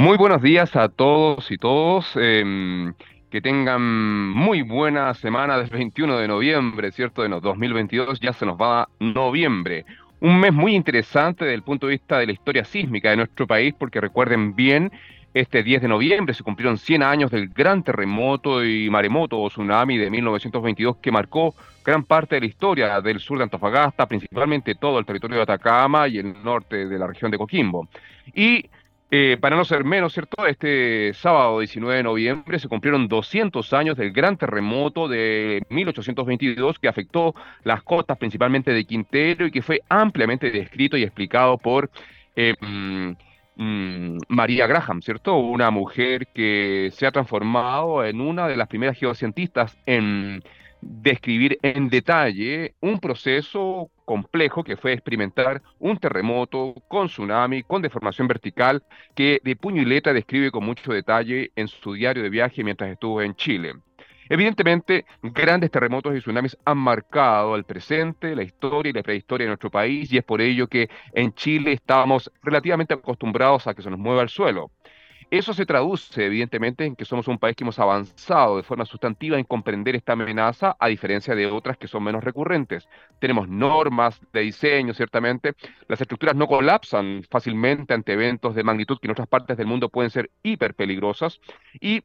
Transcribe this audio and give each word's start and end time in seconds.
Muy 0.00 0.16
buenos 0.16 0.40
días 0.40 0.76
a 0.76 0.88
todos 0.88 1.50
y 1.50 1.58
todos. 1.58 2.10
Em, 2.16 2.94
que 3.30 3.42
tengan 3.42 4.30
muy 4.30 4.62
buena 4.62 5.12
semana 5.12 5.58
del 5.58 5.68
21 5.68 6.16
de 6.16 6.26
noviembre, 6.26 6.90
¿cierto? 6.90 7.20
De 7.20 7.28
2022 7.28 8.18
ya 8.18 8.32
se 8.32 8.46
nos 8.46 8.56
va 8.56 8.88
noviembre. 8.98 9.84
Un 10.20 10.40
mes 10.40 10.54
muy 10.54 10.74
interesante 10.74 11.44
desde 11.44 11.54
el 11.54 11.62
punto 11.62 11.86
de 11.86 11.90
vista 11.90 12.18
de 12.18 12.24
la 12.24 12.32
historia 12.32 12.64
sísmica 12.64 13.10
de 13.10 13.16
nuestro 13.16 13.46
país, 13.46 13.74
porque 13.78 14.00
recuerden 14.00 14.56
bien, 14.56 14.90
este 15.34 15.62
10 15.62 15.82
de 15.82 15.88
noviembre 15.88 16.32
se 16.32 16.44
cumplieron 16.44 16.78
100 16.78 17.02
años 17.02 17.30
del 17.30 17.48
gran 17.48 17.82
terremoto 17.82 18.64
y 18.64 18.88
maremoto 18.88 19.38
o 19.38 19.50
tsunami 19.50 19.98
de 19.98 20.08
1922 20.08 20.96
que 20.96 21.12
marcó 21.12 21.54
gran 21.84 22.04
parte 22.04 22.36
de 22.36 22.40
la 22.40 22.46
historia 22.46 23.00
del 23.02 23.20
sur 23.20 23.36
de 23.36 23.44
Antofagasta, 23.44 24.06
principalmente 24.06 24.74
todo 24.76 24.98
el 24.98 25.04
territorio 25.04 25.36
de 25.36 25.42
Atacama 25.42 26.08
y 26.08 26.16
el 26.16 26.42
norte 26.42 26.86
de 26.86 26.98
la 26.98 27.06
región 27.06 27.30
de 27.30 27.36
Coquimbo. 27.36 27.86
Y 28.34 28.64
eh, 29.12 29.36
para 29.40 29.56
no 29.56 29.64
ser 29.64 29.82
menos, 29.82 30.12
¿cierto? 30.12 30.46
Este 30.46 31.12
sábado 31.14 31.58
19 31.58 31.96
de 31.96 32.02
noviembre 32.04 32.60
se 32.60 32.68
cumplieron 32.68 33.08
200 33.08 33.72
años 33.72 33.96
del 33.96 34.12
gran 34.12 34.36
terremoto 34.36 35.08
de 35.08 35.62
1822 35.68 36.78
que 36.78 36.86
afectó 36.86 37.34
las 37.64 37.82
costas 37.82 38.18
principalmente 38.18 38.72
de 38.72 38.84
Quintero 38.84 39.46
y 39.46 39.50
que 39.50 39.62
fue 39.62 39.80
ampliamente 39.88 40.52
descrito 40.52 40.96
y 40.96 41.02
explicado 41.02 41.58
por 41.58 41.90
eh, 42.36 42.54
mm, 42.60 43.10
mm, 43.56 44.18
María 44.28 44.68
Graham, 44.68 45.02
¿cierto? 45.02 45.36
Una 45.38 45.72
mujer 45.72 46.28
que 46.28 46.90
se 46.92 47.04
ha 47.04 47.10
transformado 47.10 48.04
en 48.04 48.20
una 48.20 48.46
de 48.46 48.56
las 48.56 48.68
primeras 48.68 48.96
geocientistas 48.96 49.76
en 49.86 50.40
describir 50.80 51.58
en 51.62 51.88
detalle 51.88 52.74
un 52.80 53.00
proceso 53.00 53.90
complejo 54.04 54.64
que 54.64 54.76
fue 54.76 54.92
experimentar 54.92 55.62
un 55.78 55.98
terremoto 55.98 56.74
con 56.88 57.06
tsunami, 57.06 57.62
con 57.62 57.82
deformación 57.82 58.26
vertical, 58.26 58.82
que 59.14 59.40
de 59.44 59.56
puño 59.56 59.82
y 59.82 59.84
letra 59.84 60.12
describe 60.12 60.50
con 60.50 60.64
mucho 60.64 60.92
detalle 60.92 61.52
en 61.56 61.68
su 61.68 61.94
diario 61.94 62.22
de 62.22 62.30
viaje 62.30 62.64
mientras 62.64 62.90
estuvo 62.90 63.22
en 63.22 63.34
Chile. 63.34 63.74
Evidentemente, 64.32 65.06
grandes 65.22 65.72
terremotos 65.72 66.14
y 66.14 66.20
tsunamis 66.20 66.56
han 66.64 66.78
marcado 66.78 67.56
el 67.56 67.64
presente, 67.64 68.36
la 68.36 68.44
historia 68.44 68.90
y 68.90 68.92
la 68.92 69.02
prehistoria 69.02 69.44
de 69.44 69.48
nuestro 69.48 69.72
país 69.72 70.12
y 70.12 70.18
es 70.18 70.24
por 70.24 70.40
ello 70.40 70.68
que 70.68 70.88
en 71.12 71.34
Chile 71.34 71.72
estamos 71.72 72.30
relativamente 72.40 72.94
acostumbrados 72.94 73.66
a 73.66 73.74
que 73.74 73.82
se 73.82 73.90
nos 73.90 73.98
mueva 73.98 74.22
el 74.22 74.28
suelo. 74.28 74.70
Eso 75.30 75.54
se 75.54 75.64
traduce, 75.64 76.26
evidentemente, 76.26 76.84
en 76.84 76.96
que 76.96 77.04
somos 77.04 77.28
un 77.28 77.38
país 77.38 77.54
que 77.54 77.62
hemos 77.62 77.78
avanzado 77.78 78.56
de 78.56 78.64
forma 78.64 78.84
sustantiva 78.84 79.38
en 79.38 79.44
comprender 79.44 79.94
esta 79.94 80.14
amenaza, 80.14 80.76
a 80.80 80.88
diferencia 80.88 81.36
de 81.36 81.46
otras 81.46 81.76
que 81.78 81.86
son 81.86 82.02
menos 82.02 82.24
recurrentes. 82.24 82.88
Tenemos 83.20 83.48
normas 83.48 84.20
de 84.32 84.40
diseño, 84.40 84.92
ciertamente. 84.92 85.54
Las 85.86 86.00
estructuras 86.00 86.34
no 86.34 86.48
colapsan 86.48 87.22
fácilmente 87.30 87.94
ante 87.94 88.14
eventos 88.14 88.56
de 88.56 88.64
magnitud 88.64 88.98
que 88.98 89.06
en 89.06 89.12
otras 89.12 89.28
partes 89.28 89.56
del 89.56 89.68
mundo 89.68 89.88
pueden 89.88 90.10
ser 90.10 90.32
hiper 90.42 90.74
peligrosas. 90.74 91.40
Y 91.80 92.02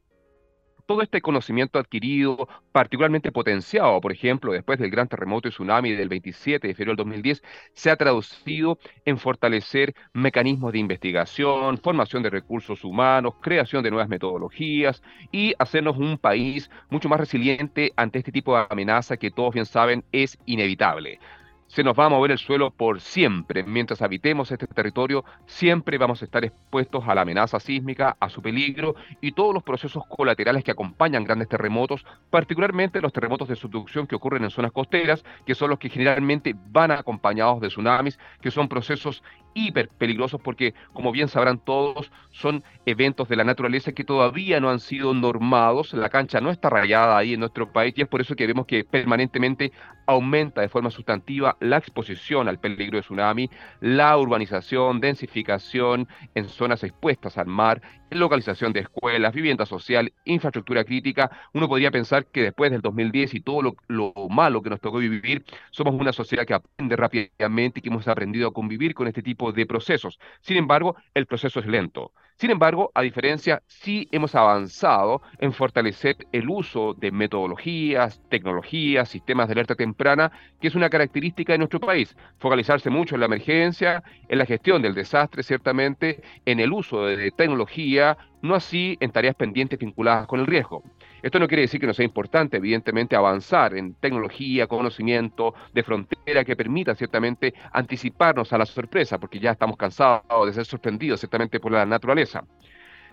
todo 0.86 1.02
este 1.02 1.20
conocimiento 1.20 1.78
adquirido, 1.78 2.48
particularmente 2.72 3.32
potenciado, 3.32 4.00
por 4.00 4.12
ejemplo, 4.12 4.52
después 4.52 4.78
del 4.78 4.90
gran 4.90 5.08
terremoto 5.08 5.48
y 5.48 5.50
tsunami 5.50 5.92
del 5.92 6.08
27 6.08 6.68
de 6.68 6.74
febrero 6.74 6.92
del 6.92 7.04
2010, 7.04 7.42
se 7.72 7.90
ha 7.90 7.96
traducido 7.96 8.78
en 9.04 9.18
fortalecer 9.18 9.94
mecanismos 10.12 10.72
de 10.72 10.78
investigación, 10.78 11.78
formación 11.78 12.22
de 12.22 12.30
recursos 12.30 12.84
humanos, 12.84 13.34
creación 13.42 13.82
de 13.82 13.90
nuevas 13.90 14.08
metodologías 14.08 15.02
y 15.32 15.54
hacernos 15.58 15.96
un 15.98 16.18
país 16.18 16.70
mucho 16.88 17.08
más 17.08 17.20
resiliente 17.20 17.92
ante 17.96 18.18
este 18.18 18.32
tipo 18.32 18.56
de 18.56 18.66
amenaza 18.70 19.16
que 19.16 19.30
todos 19.30 19.54
bien 19.54 19.66
saben 19.66 20.04
es 20.12 20.38
inevitable 20.46 21.18
se 21.66 21.82
nos 21.82 21.98
va 21.98 22.06
a 22.06 22.08
mover 22.08 22.30
el 22.30 22.38
suelo 22.38 22.70
por 22.70 23.00
siempre. 23.00 23.62
Mientras 23.64 24.02
habitemos 24.02 24.50
este 24.50 24.66
territorio, 24.66 25.24
siempre 25.46 25.98
vamos 25.98 26.22
a 26.22 26.24
estar 26.24 26.44
expuestos 26.44 27.04
a 27.06 27.14
la 27.14 27.22
amenaza 27.22 27.60
sísmica, 27.60 28.16
a 28.20 28.28
su 28.28 28.40
peligro 28.42 28.94
y 29.20 29.32
todos 29.32 29.52
los 29.52 29.62
procesos 29.62 30.04
colaterales 30.08 30.64
que 30.64 30.70
acompañan 30.70 31.24
grandes 31.24 31.48
terremotos, 31.48 32.04
particularmente 32.30 33.00
los 33.00 33.12
terremotos 33.12 33.48
de 33.48 33.56
subducción 33.56 34.06
que 34.06 34.16
ocurren 34.16 34.44
en 34.44 34.50
zonas 34.50 34.72
costeras, 34.72 35.24
que 35.44 35.54
son 35.54 35.70
los 35.70 35.78
que 35.78 35.88
generalmente 35.88 36.54
van 36.70 36.90
acompañados 36.90 37.60
de 37.60 37.68
tsunamis, 37.68 38.18
que 38.40 38.50
son 38.50 38.68
procesos 38.68 39.22
hiper 39.56 39.88
peligrosos 39.88 40.40
porque, 40.40 40.74
como 40.92 41.10
bien 41.10 41.28
sabrán 41.28 41.58
todos, 41.58 42.12
son 42.30 42.62
eventos 42.84 43.28
de 43.28 43.36
la 43.36 43.44
naturaleza 43.44 43.92
que 43.92 44.04
todavía 44.04 44.60
no 44.60 44.68
han 44.68 44.80
sido 44.80 45.14
normados. 45.14 45.94
La 45.94 46.10
cancha 46.10 46.40
no 46.40 46.50
está 46.50 46.68
rayada 46.68 47.16
ahí 47.16 47.34
en 47.34 47.40
nuestro 47.40 47.72
país 47.72 47.94
y 47.96 48.02
es 48.02 48.08
por 48.08 48.20
eso 48.20 48.36
que 48.36 48.46
vemos 48.46 48.66
que 48.66 48.84
permanentemente 48.84 49.72
aumenta 50.06 50.60
de 50.60 50.68
forma 50.68 50.90
sustantiva 50.90 51.56
la 51.60 51.78
exposición 51.78 52.48
al 52.48 52.60
peligro 52.60 52.98
de 52.98 53.02
tsunami, 53.02 53.50
la 53.80 54.16
urbanización, 54.16 55.00
densificación 55.00 56.06
en 56.34 56.48
zonas 56.48 56.84
expuestas 56.84 57.38
al 57.38 57.46
mar, 57.46 57.82
localización 58.10 58.72
de 58.72 58.80
escuelas, 58.80 59.34
vivienda 59.34 59.66
social, 59.66 60.12
infraestructura 60.24 60.84
crítica. 60.84 61.30
Uno 61.54 61.68
podría 61.68 61.90
pensar 61.90 62.26
que 62.26 62.42
después 62.42 62.70
del 62.70 62.82
2010 62.82 63.34
y 63.34 63.40
todo 63.40 63.62
lo, 63.62 63.76
lo 63.88 64.12
malo 64.28 64.62
que 64.62 64.70
nos 64.70 64.80
tocó 64.80 64.98
vivir, 64.98 65.44
somos 65.70 65.94
una 65.94 66.12
sociedad 66.12 66.46
que 66.46 66.54
aprende 66.54 66.96
rápidamente 66.96 67.80
y 67.80 67.82
que 67.82 67.88
hemos 67.88 68.06
aprendido 68.06 68.48
a 68.48 68.52
convivir 68.52 68.94
con 68.94 69.08
este 69.08 69.22
tipo 69.22 69.45
de 69.52 69.66
procesos. 69.66 70.18
Sin 70.40 70.56
embargo, 70.56 70.96
el 71.14 71.26
proceso 71.26 71.60
es 71.60 71.66
lento. 71.66 72.12
Sin 72.38 72.50
embargo, 72.50 72.92
a 72.94 73.00
diferencia, 73.00 73.62
sí 73.66 74.08
hemos 74.12 74.34
avanzado 74.34 75.22
en 75.38 75.54
fortalecer 75.54 76.16
el 76.32 76.50
uso 76.50 76.92
de 76.92 77.10
metodologías, 77.10 78.20
tecnologías, 78.28 79.08
sistemas 79.08 79.48
de 79.48 79.52
alerta 79.52 79.74
temprana, 79.74 80.30
que 80.60 80.68
es 80.68 80.74
una 80.74 80.90
característica 80.90 81.54
de 81.54 81.58
nuestro 81.58 81.80
país. 81.80 82.14
Focalizarse 82.38 82.90
mucho 82.90 83.14
en 83.14 83.20
la 83.20 83.26
emergencia, 83.26 84.02
en 84.28 84.38
la 84.38 84.44
gestión 84.44 84.82
del 84.82 84.94
desastre, 84.94 85.42
ciertamente, 85.42 86.22
en 86.44 86.60
el 86.60 86.72
uso 86.72 87.06
de 87.06 87.30
tecnología, 87.30 88.18
no 88.42 88.54
así 88.54 88.98
en 89.00 89.12
tareas 89.12 89.34
pendientes 89.34 89.78
vinculadas 89.78 90.26
con 90.26 90.40
el 90.40 90.46
riesgo. 90.46 90.84
Esto 91.22 91.38
no 91.38 91.48
quiere 91.48 91.62
decir 91.62 91.80
que 91.80 91.86
no 91.86 91.94
sea 91.94 92.04
importante, 92.04 92.58
evidentemente, 92.58 93.16
avanzar 93.16 93.74
en 93.74 93.94
tecnología, 93.94 94.66
conocimiento 94.66 95.54
de 95.72 95.82
frontera 95.82 96.44
que 96.44 96.56
permita 96.56 96.94
ciertamente 96.94 97.54
anticiparnos 97.72 98.52
a 98.52 98.58
la 98.58 98.66
sorpresa, 98.66 99.18
porque 99.18 99.40
ya 99.40 99.52
estamos 99.52 99.76
cansados 99.76 100.46
de 100.46 100.52
ser 100.52 100.66
sorprendidos 100.66 101.20
ciertamente 101.20 101.58
por 101.60 101.72
la 101.72 101.86
naturaleza. 101.86 102.44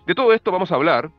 De 0.06 0.13
todo 0.13 0.34
esto 0.34 0.52
vamos 0.52 0.72
a 0.72 0.75
hablar 0.75 1.09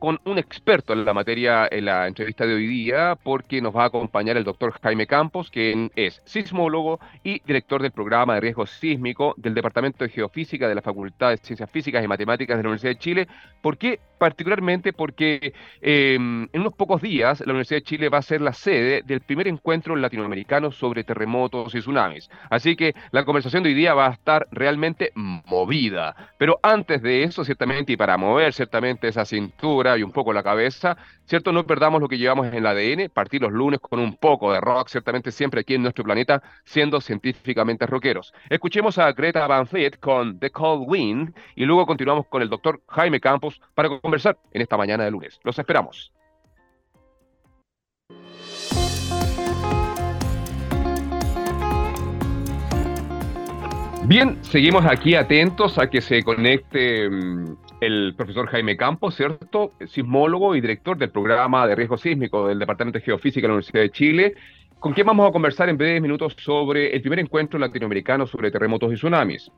con 0.00 0.18
un 0.24 0.38
experto 0.38 0.94
en 0.94 1.04
la 1.04 1.12
materia 1.12 1.68
en 1.70 1.84
la 1.84 2.08
entrevista 2.08 2.46
de 2.46 2.54
hoy 2.54 2.66
día, 2.66 3.16
porque 3.22 3.60
nos 3.60 3.76
va 3.76 3.84
a 3.84 3.86
acompañar 3.86 4.36
el 4.38 4.44
doctor 4.44 4.72
Jaime 4.82 5.06
Campos, 5.06 5.50
quien 5.50 5.92
es 5.94 6.22
sismólogo 6.24 6.98
y 7.22 7.40
director 7.40 7.82
del 7.82 7.92
programa 7.92 8.34
de 8.34 8.40
riesgo 8.40 8.66
sísmico 8.66 9.34
del 9.36 9.54
Departamento 9.54 10.02
de 10.02 10.10
Geofísica 10.10 10.68
de 10.68 10.74
la 10.74 10.80
Facultad 10.80 11.30
de 11.30 11.36
Ciencias 11.36 11.70
Físicas 11.70 12.02
y 12.02 12.08
Matemáticas 12.08 12.56
de 12.56 12.62
la 12.62 12.70
Universidad 12.70 12.92
de 12.92 12.98
Chile. 12.98 13.28
¿Por 13.60 13.76
qué? 13.76 14.00
Particularmente 14.18 14.94
porque 14.94 15.52
em, 15.82 16.48
en 16.52 16.60
unos 16.60 16.74
pocos 16.74 17.02
días 17.02 17.40
la 17.40 17.52
Universidad 17.52 17.80
de 17.80 17.84
Chile 17.84 18.08
va 18.08 18.18
a 18.18 18.22
ser 18.22 18.40
la 18.40 18.54
sede 18.54 19.02
del 19.04 19.20
primer 19.20 19.48
encuentro 19.48 19.96
latinoamericano 19.96 20.72
sobre 20.72 21.04
terremotos 21.04 21.74
y 21.74 21.80
tsunamis. 21.80 22.30
Así 22.48 22.74
que 22.74 22.94
la 23.10 23.24
conversación 23.26 23.62
de 23.62 23.68
hoy 23.68 23.74
día 23.74 23.92
va 23.92 24.06
a 24.06 24.12
estar 24.12 24.46
realmente 24.50 25.12
movida. 25.14 26.16
Pero 26.38 26.58
antes 26.62 27.02
de 27.02 27.24
eso, 27.24 27.44
ciertamente, 27.44 27.92
y 27.92 27.96
para 27.98 28.16
mover 28.16 28.54
ciertamente 28.54 29.08
esa 29.08 29.26
cintura, 29.26 29.89
y 29.96 30.02
un 30.02 30.12
poco 30.12 30.32
la 30.32 30.42
cabeza, 30.42 30.96
¿cierto? 31.24 31.52
No 31.52 31.66
perdamos 31.66 32.00
lo 32.00 32.08
que 32.08 32.18
llevamos 32.18 32.46
en 32.46 32.54
el 32.54 32.66
ADN, 32.66 33.10
partir 33.10 33.42
los 33.42 33.52
lunes 33.52 33.80
con 33.80 33.98
un 33.98 34.16
poco 34.16 34.52
de 34.52 34.60
rock, 34.60 34.88
ciertamente 34.88 35.30
siempre 35.30 35.60
aquí 35.60 35.74
en 35.74 35.82
nuestro 35.82 36.04
planeta, 36.04 36.42
siendo 36.64 37.00
científicamente 37.00 37.86
rockeros. 37.86 38.32
Escuchemos 38.48 38.98
a 38.98 39.12
Greta 39.12 39.46
Van 39.46 39.66
Fleet 39.66 39.98
con 40.00 40.38
The 40.38 40.50
Cold 40.50 40.84
Wind 40.86 41.34
y 41.54 41.64
luego 41.64 41.86
continuamos 41.86 42.26
con 42.26 42.42
el 42.42 42.48
doctor 42.48 42.80
Jaime 42.88 43.20
Campos 43.20 43.60
para 43.74 43.88
conversar 44.00 44.38
en 44.52 44.62
esta 44.62 44.76
mañana 44.76 45.04
de 45.04 45.10
lunes. 45.10 45.38
Los 45.44 45.58
esperamos. 45.58 46.12
Bien, 54.10 54.42
seguimos 54.42 54.84
aquí 54.86 55.14
atentos 55.14 55.78
a 55.78 55.88
que 55.88 56.00
se 56.00 56.24
conecte 56.24 57.08
mm, 57.08 57.56
el 57.80 58.14
profesor 58.16 58.46
Jaime 58.48 58.76
Campos, 58.76 59.16
¿cierto? 59.16 59.72
Sismólogo 59.86 60.54
y 60.54 60.60
director 60.60 60.98
del 60.98 61.10
programa 61.10 61.66
de 61.66 61.74
riesgo 61.74 61.96
sísmico 61.96 62.46
del 62.46 62.58
Departamento 62.58 62.98
de 62.98 63.04
Geofísica 63.04 63.42
de 63.42 63.48
la 63.48 63.54
Universidad 63.54 63.82
de 63.82 63.90
Chile, 63.90 64.34
con 64.78 64.92
quien 64.92 65.06
vamos 65.06 65.28
a 65.28 65.32
conversar 65.32 65.68
en 65.68 65.78
breves 65.78 66.02
minutos 66.02 66.36
sobre 66.38 66.94
el 66.94 67.00
primer 67.00 67.18
encuentro 67.18 67.58
latinoamericano 67.58 68.26
sobre 68.26 68.50
terremotos 68.50 68.92
y 68.92 68.96
tsunamis. 68.96 69.50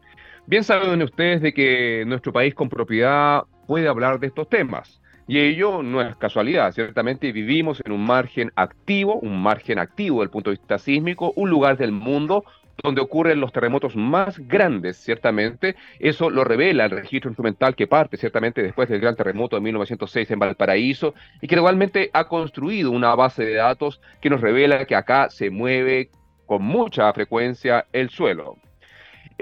Bien 0.46 0.64
saben 0.64 1.02
ustedes 1.02 1.42
de 1.42 1.52
que 1.52 2.04
nuestro 2.06 2.32
país 2.32 2.54
con 2.54 2.68
propiedad 2.68 3.42
puede 3.66 3.88
hablar 3.88 4.18
de 4.20 4.28
estos 4.28 4.48
temas. 4.48 5.00
Y 5.28 5.38
ello 5.38 5.82
no 5.82 6.00
es 6.00 6.16
casualidad, 6.16 6.72
ciertamente 6.72 7.30
vivimos 7.30 7.80
en 7.84 7.92
un 7.92 8.04
margen 8.04 8.52
activo, 8.56 9.14
un 9.20 9.40
margen 9.40 9.78
activo 9.78 10.16
desde 10.16 10.24
el 10.24 10.30
punto 10.30 10.50
de 10.50 10.56
vista 10.56 10.78
sísmico, 10.78 11.32
un 11.36 11.48
lugar 11.48 11.76
del 11.76 11.92
mundo 11.92 12.44
donde 12.82 13.00
ocurren 13.00 13.40
los 13.40 13.52
terremotos 13.52 13.96
más 13.96 14.38
grandes, 14.38 14.96
ciertamente. 14.96 15.76
Eso 15.98 16.30
lo 16.30 16.44
revela 16.44 16.84
el 16.84 16.90
registro 16.90 17.30
instrumental 17.30 17.74
que 17.74 17.86
parte, 17.86 18.16
ciertamente, 18.16 18.62
después 18.62 18.88
del 18.88 19.00
gran 19.00 19.16
terremoto 19.16 19.56
de 19.56 19.62
1906 19.62 20.30
en 20.30 20.38
Valparaíso 20.38 21.14
y 21.40 21.48
que 21.48 21.56
igualmente 21.56 22.10
ha 22.12 22.28
construido 22.28 22.90
una 22.90 23.14
base 23.14 23.44
de 23.44 23.54
datos 23.54 24.00
que 24.20 24.30
nos 24.30 24.40
revela 24.40 24.84
que 24.84 24.96
acá 24.96 25.30
se 25.30 25.50
mueve 25.50 26.10
con 26.46 26.62
mucha 26.62 27.12
frecuencia 27.12 27.86
el 27.92 28.10
suelo. 28.10 28.56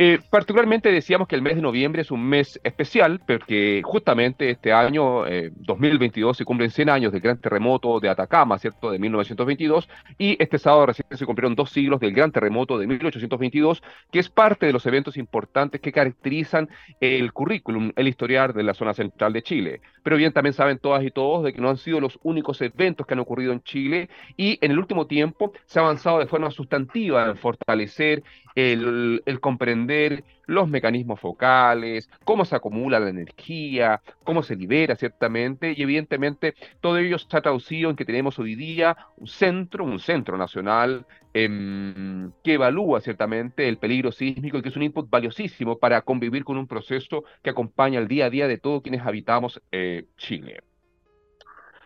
Eh, 0.02 0.18
particularmente 0.30 0.90
decíamos 0.90 1.28
que 1.28 1.36
el 1.36 1.42
mes 1.42 1.56
de 1.56 1.60
noviembre 1.60 2.00
es 2.00 2.10
un 2.10 2.26
mes 2.26 2.58
especial 2.64 3.20
porque 3.26 3.82
justamente 3.84 4.48
este 4.48 4.72
año, 4.72 5.24
2022, 5.56 6.34
eh, 6.34 6.38
se 6.38 6.44
cumplen 6.46 6.70
100 6.70 6.88
años 6.88 7.12
del 7.12 7.20
gran 7.20 7.38
terremoto 7.38 8.00
de 8.00 8.08
Atacama, 8.08 8.58
¿cierto?, 8.58 8.90
de 8.90 8.98
1922, 8.98 9.90
y 10.16 10.42
este 10.42 10.56
sábado 10.56 10.86
recién 10.86 11.06
se 11.10 11.26
cumplieron 11.26 11.54
dos 11.54 11.68
siglos 11.68 12.00
del 12.00 12.14
gran 12.14 12.32
terremoto 12.32 12.78
de 12.78 12.86
1822, 12.86 13.82
que 14.10 14.20
es 14.20 14.30
parte 14.30 14.64
de 14.64 14.72
los 14.72 14.86
eventos 14.86 15.18
importantes 15.18 15.82
que 15.82 15.92
caracterizan 15.92 16.70
el 16.98 17.34
currículum, 17.34 17.92
el 17.94 18.08
historial 18.08 18.54
de 18.54 18.62
la 18.62 18.72
zona 18.72 18.94
central 18.94 19.34
de 19.34 19.42
Chile. 19.42 19.82
Pero 20.02 20.16
bien, 20.16 20.32
también 20.32 20.54
saben 20.54 20.78
todas 20.78 21.04
y 21.04 21.10
todos 21.10 21.44
de 21.44 21.52
que 21.52 21.60
no 21.60 21.68
han 21.68 21.76
sido 21.76 22.00
los 22.00 22.18
únicos 22.22 22.62
eventos 22.62 23.06
que 23.06 23.12
han 23.12 23.20
ocurrido 23.20 23.52
en 23.52 23.62
Chile 23.64 24.08
y 24.38 24.58
en 24.62 24.70
el 24.70 24.78
último 24.78 25.06
tiempo 25.06 25.52
se 25.66 25.78
ha 25.78 25.82
avanzado 25.82 26.20
de 26.20 26.26
forma 26.26 26.50
sustantiva 26.50 27.26
en 27.26 27.36
fortalecer 27.36 28.22
el, 28.54 29.22
comprender 29.40 30.24
los 30.46 30.68
mecanismos 30.68 31.20
focales, 31.20 32.10
cómo 32.24 32.44
se 32.44 32.56
acumula 32.56 32.98
la 33.00 33.10
energía, 33.10 34.00
cómo 34.24 34.42
se 34.42 34.56
libera 34.56 34.96
ciertamente, 34.96 35.74
y 35.76 35.82
evidentemente 35.82 36.54
todo 36.80 36.98
ello 36.98 37.16
ha 37.30 37.40
traducido 37.40 37.90
en 37.90 37.96
que 37.96 38.04
tenemos 38.04 38.38
hoy 38.38 38.54
día 38.54 38.96
un 39.16 39.28
centro, 39.28 39.84
un 39.84 40.00
centro 40.00 40.36
nacional 40.36 41.06
em, 41.32 42.32
que 42.42 42.54
evalúa 42.54 43.00
ciertamente 43.00 43.68
el 43.68 43.78
peligro 43.78 44.10
sísmico 44.12 44.58
y 44.58 44.62
que 44.62 44.70
es 44.70 44.76
un 44.76 44.82
input 44.82 45.08
valiosísimo 45.08 45.78
para 45.78 46.02
convivir 46.02 46.44
con 46.44 46.56
un 46.56 46.66
proceso 46.66 47.24
que 47.42 47.50
acompaña 47.50 48.00
el 48.00 48.08
día 48.08 48.26
a 48.26 48.30
día 48.30 48.48
de 48.48 48.58
todos 48.58 48.82
quienes 48.82 49.02
habitamos 49.06 49.62
eh, 49.70 50.06
Chile. 50.16 50.60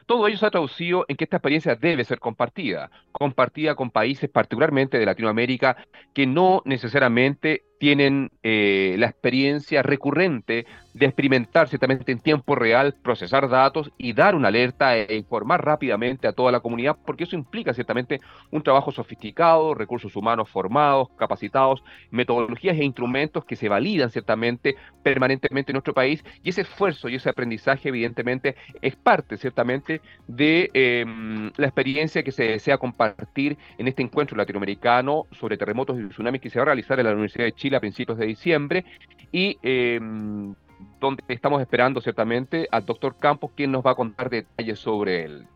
Todo 0.06 0.26
ello 0.26 0.36
se 0.36 0.46
ha 0.46 0.50
traducido 0.50 1.04
en 1.08 1.16
que 1.16 1.24
esta 1.24 1.36
experiencia 1.36 1.74
debe 1.76 2.04
ser 2.04 2.18
compartida, 2.18 2.90
compartida 3.12 3.74
con 3.74 3.90
países 3.90 4.28
particularmente 4.28 4.98
de 4.98 5.06
Latinoamérica 5.06 5.76
que 6.12 6.26
no 6.26 6.62
necesariamente 6.64 7.64
tienen 7.78 8.30
eh, 8.42 8.96
la 8.98 9.06
experiencia 9.06 9.82
recurrente 9.82 10.66
de 10.94 11.06
experimentar 11.06 11.68
ciertamente 11.68 12.12
en 12.12 12.20
tiempo 12.20 12.54
real, 12.54 12.94
procesar 13.02 13.48
datos 13.48 13.90
y 13.98 14.12
dar 14.12 14.34
una 14.36 14.48
alerta 14.48 14.96
e 14.96 15.16
informar 15.16 15.64
rápidamente 15.64 16.28
a 16.28 16.32
toda 16.32 16.52
la 16.52 16.60
comunidad, 16.60 16.96
porque 17.04 17.24
eso 17.24 17.34
implica 17.34 17.74
ciertamente 17.74 18.20
un 18.52 18.62
trabajo 18.62 18.92
sofisticado, 18.92 19.74
recursos 19.74 20.14
humanos 20.14 20.48
formados, 20.48 21.08
capacitados, 21.18 21.82
metodologías 22.10 22.78
e 22.78 22.84
instrumentos 22.84 23.44
que 23.44 23.56
se 23.56 23.68
validan 23.68 24.10
ciertamente 24.10 24.76
permanentemente 25.02 25.72
en 25.72 25.74
nuestro 25.74 25.94
país 25.94 26.24
y 26.42 26.50
ese 26.50 26.62
esfuerzo 26.62 27.08
y 27.08 27.16
ese 27.16 27.28
aprendizaje 27.28 27.88
evidentemente 27.88 28.54
es 28.80 28.94
parte 28.94 29.36
ciertamente 29.36 30.00
de 30.28 30.70
em, 30.74 31.50
la 31.56 31.66
experiencia 31.66 32.22
que 32.22 32.32
se 32.32 32.44
desea 32.44 32.78
compartir 32.78 33.58
en 33.78 33.88
este 33.88 34.02
encuentro 34.02 34.36
latinoamericano 34.36 35.26
sobre 35.32 35.56
terremotos 35.56 35.98
y 35.98 36.08
tsunamis 36.08 36.40
que 36.40 36.50
se 36.50 36.58
va 36.58 36.62
a 36.62 36.66
realizar 36.66 37.00
en 37.00 37.06
la 37.06 37.12
Universidad 37.12 37.46
de 37.46 37.52
Chile 37.52 37.73
a 37.76 37.80
principios 37.80 38.18
de 38.18 38.26
diciembre 38.26 38.84
y 39.32 39.58
em, 39.62 40.54
donde 41.00 41.22
estamos 41.28 41.60
esperando 41.60 42.00
ciertamente 42.00 42.68
al 42.70 42.84
doctor 42.84 43.16
Campos, 43.18 43.50
quien 43.54 43.72
nos 43.72 43.84
va 43.84 43.92
a 43.92 43.94
contar 43.94 44.30
detalles 44.30 44.78
sobre 44.78 45.24
él. 45.24 45.46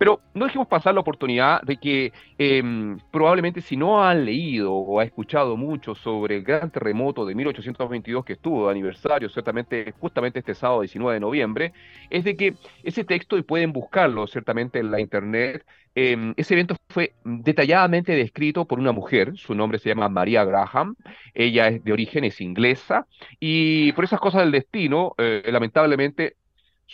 Pero 0.00 0.22
no 0.32 0.46
dejemos 0.46 0.66
pasar 0.66 0.94
la 0.94 1.00
oportunidad 1.00 1.60
de 1.60 1.76
que 1.76 2.14
em, 2.38 2.98
probablemente 3.10 3.60
si 3.60 3.76
no 3.76 4.02
han 4.02 4.24
leído 4.24 4.72
o 4.72 4.98
ha 4.98 5.04
escuchado 5.04 5.58
mucho 5.58 5.94
sobre 5.94 6.36
el 6.36 6.42
gran 6.42 6.70
terremoto 6.70 7.26
de 7.26 7.34
1822 7.34 8.24
que 8.24 8.32
estuvo 8.32 8.64
de 8.64 8.70
aniversario, 8.70 9.28
ciertamente 9.28 9.92
justamente 10.00 10.38
este 10.38 10.54
sábado 10.54 10.80
19 10.80 11.16
de 11.16 11.20
noviembre, 11.20 11.74
es 12.08 12.24
de 12.24 12.34
que 12.34 12.54
ese 12.82 13.04
texto, 13.04 13.36
y 13.36 13.42
pueden 13.42 13.74
buscarlo 13.74 14.26
ciertamente 14.26 14.78
en 14.78 14.90
la 14.90 15.00
internet, 15.00 15.66
em, 15.94 16.32
ese 16.38 16.54
evento 16.54 16.76
fue 16.88 17.12
detalladamente 17.22 18.12
descrito 18.12 18.64
por 18.64 18.78
una 18.78 18.92
mujer, 18.92 19.36
su 19.36 19.54
nombre 19.54 19.78
se 19.78 19.90
llama 19.90 20.08
María 20.08 20.46
Graham, 20.46 20.96
ella 21.34 21.68
es 21.68 21.84
de 21.84 21.92
origen, 21.92 22.24
es 22.24 22.40
inglesa, 22.40 23.06
y 23.38 23.92
por 23.92 24.04
esas 24.04 24.20
cosas 24.20 24.40
del 24.40 24.52
destino, 24.52 25.14
eh, 25.18 25.42
lamentablemente 25.52 26.36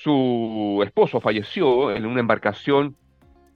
su 0.03 0.83
esposo 0.85 1.21
falleció 1.23 1.91
en 1.91 2.05
una 2.05 2.21
embarcación 2.21 2.97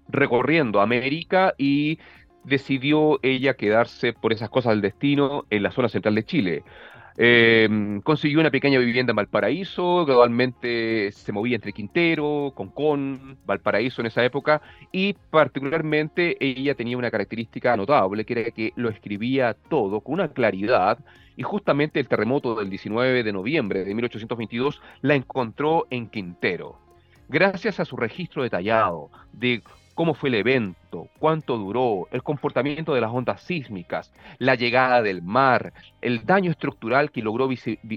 recorriendo 0.08 0.80
América 0.80 1.54
y 1.58 1.98
decidió 2.44 3.20
ella 3.22 3.54
quedarse 3.54 4.14
por 4.14 4.32
esas 4.32 4.48
cosas 4.48 4.72
del 4.72 4.80
destino 4.80 5.44
en 5.50 5.62
la 5.62 5.70
zona 5.70 5.90
central 5.90 6.14
de 6.14 6.24
Chile. 6.24 6.64
Em, 7.16 8.00
consiguió 8.02 8.40
una 8.40 8.50
pequeña 8.50 8.78
vivienda 8.78 9.10
en 9.10 9.16
Valparaíso, 9.16 10.04
gradualmente 10.06 11.10
se 11.12 11.32
movía 11.32 11.56
entre 11.56 11.72
Quintero, 11.72 12.52
Concón, 12.54 13.36
Valparaíso 13.44 14.00
en 14.00 14.06
esa 14.06 14.24
época, 14.24 14.62
y 14.92 15.14
particularmente 15.30 16.36
ella 16.40 16.74
tenía 16.74 16.96
una 16.96 17.10
característica 17.10 17.76
notable, 17.76 18.24
que 18.24 18.32
era 18.32 18.50
que 18.50 18.72
lo 18.76 18.88
escribía 18.88 19.54
todo 19.68 20.00
con 20.00 20.14
una 20.14 20.28
claridad, 20.28 20.98
y 21.36 21.42
justamente 21.42 22.00
el 22.00 22.08
terremoto 22.08 22.54
del 22.54 22.70
19 22.70 23.22
de 23.22 23.32
noviembre 23.32 23.84
de 23.84 23.94
1822 23.94 24.80
la 25.00 25.14
encontró 25.14 25.86
en 25.90 26.08
Quintero. 26.08 26.78
Gracias 27.28 27.80
a 27.80 27.84
su 27.84 27.96
registro 27.96 28.42
detallado 28.42 29.10
de 29.32 29.62
cómo 30.00 30.14
fue 30.14 30.30
el 30.30 30.36
evento, 30.36 31.08
cuánto 31.18 31.58
duró, 31.58 32.08
el 32.10 32.22
comportamiento 32.22 32.94
de 32.94 33.02
las 33.02 33.10
ondas 33.10 33.42
sísmicas, 33.42 34.10
la 34.38 34.54
llegada 34.54 35.02
del 35.02 35.20
mar, 35.20 35.74
el 36.00 36.24
daño 36.24 36.50
estructural 36.50 37.10
que 37.10 37.20
logró 37.20 37.50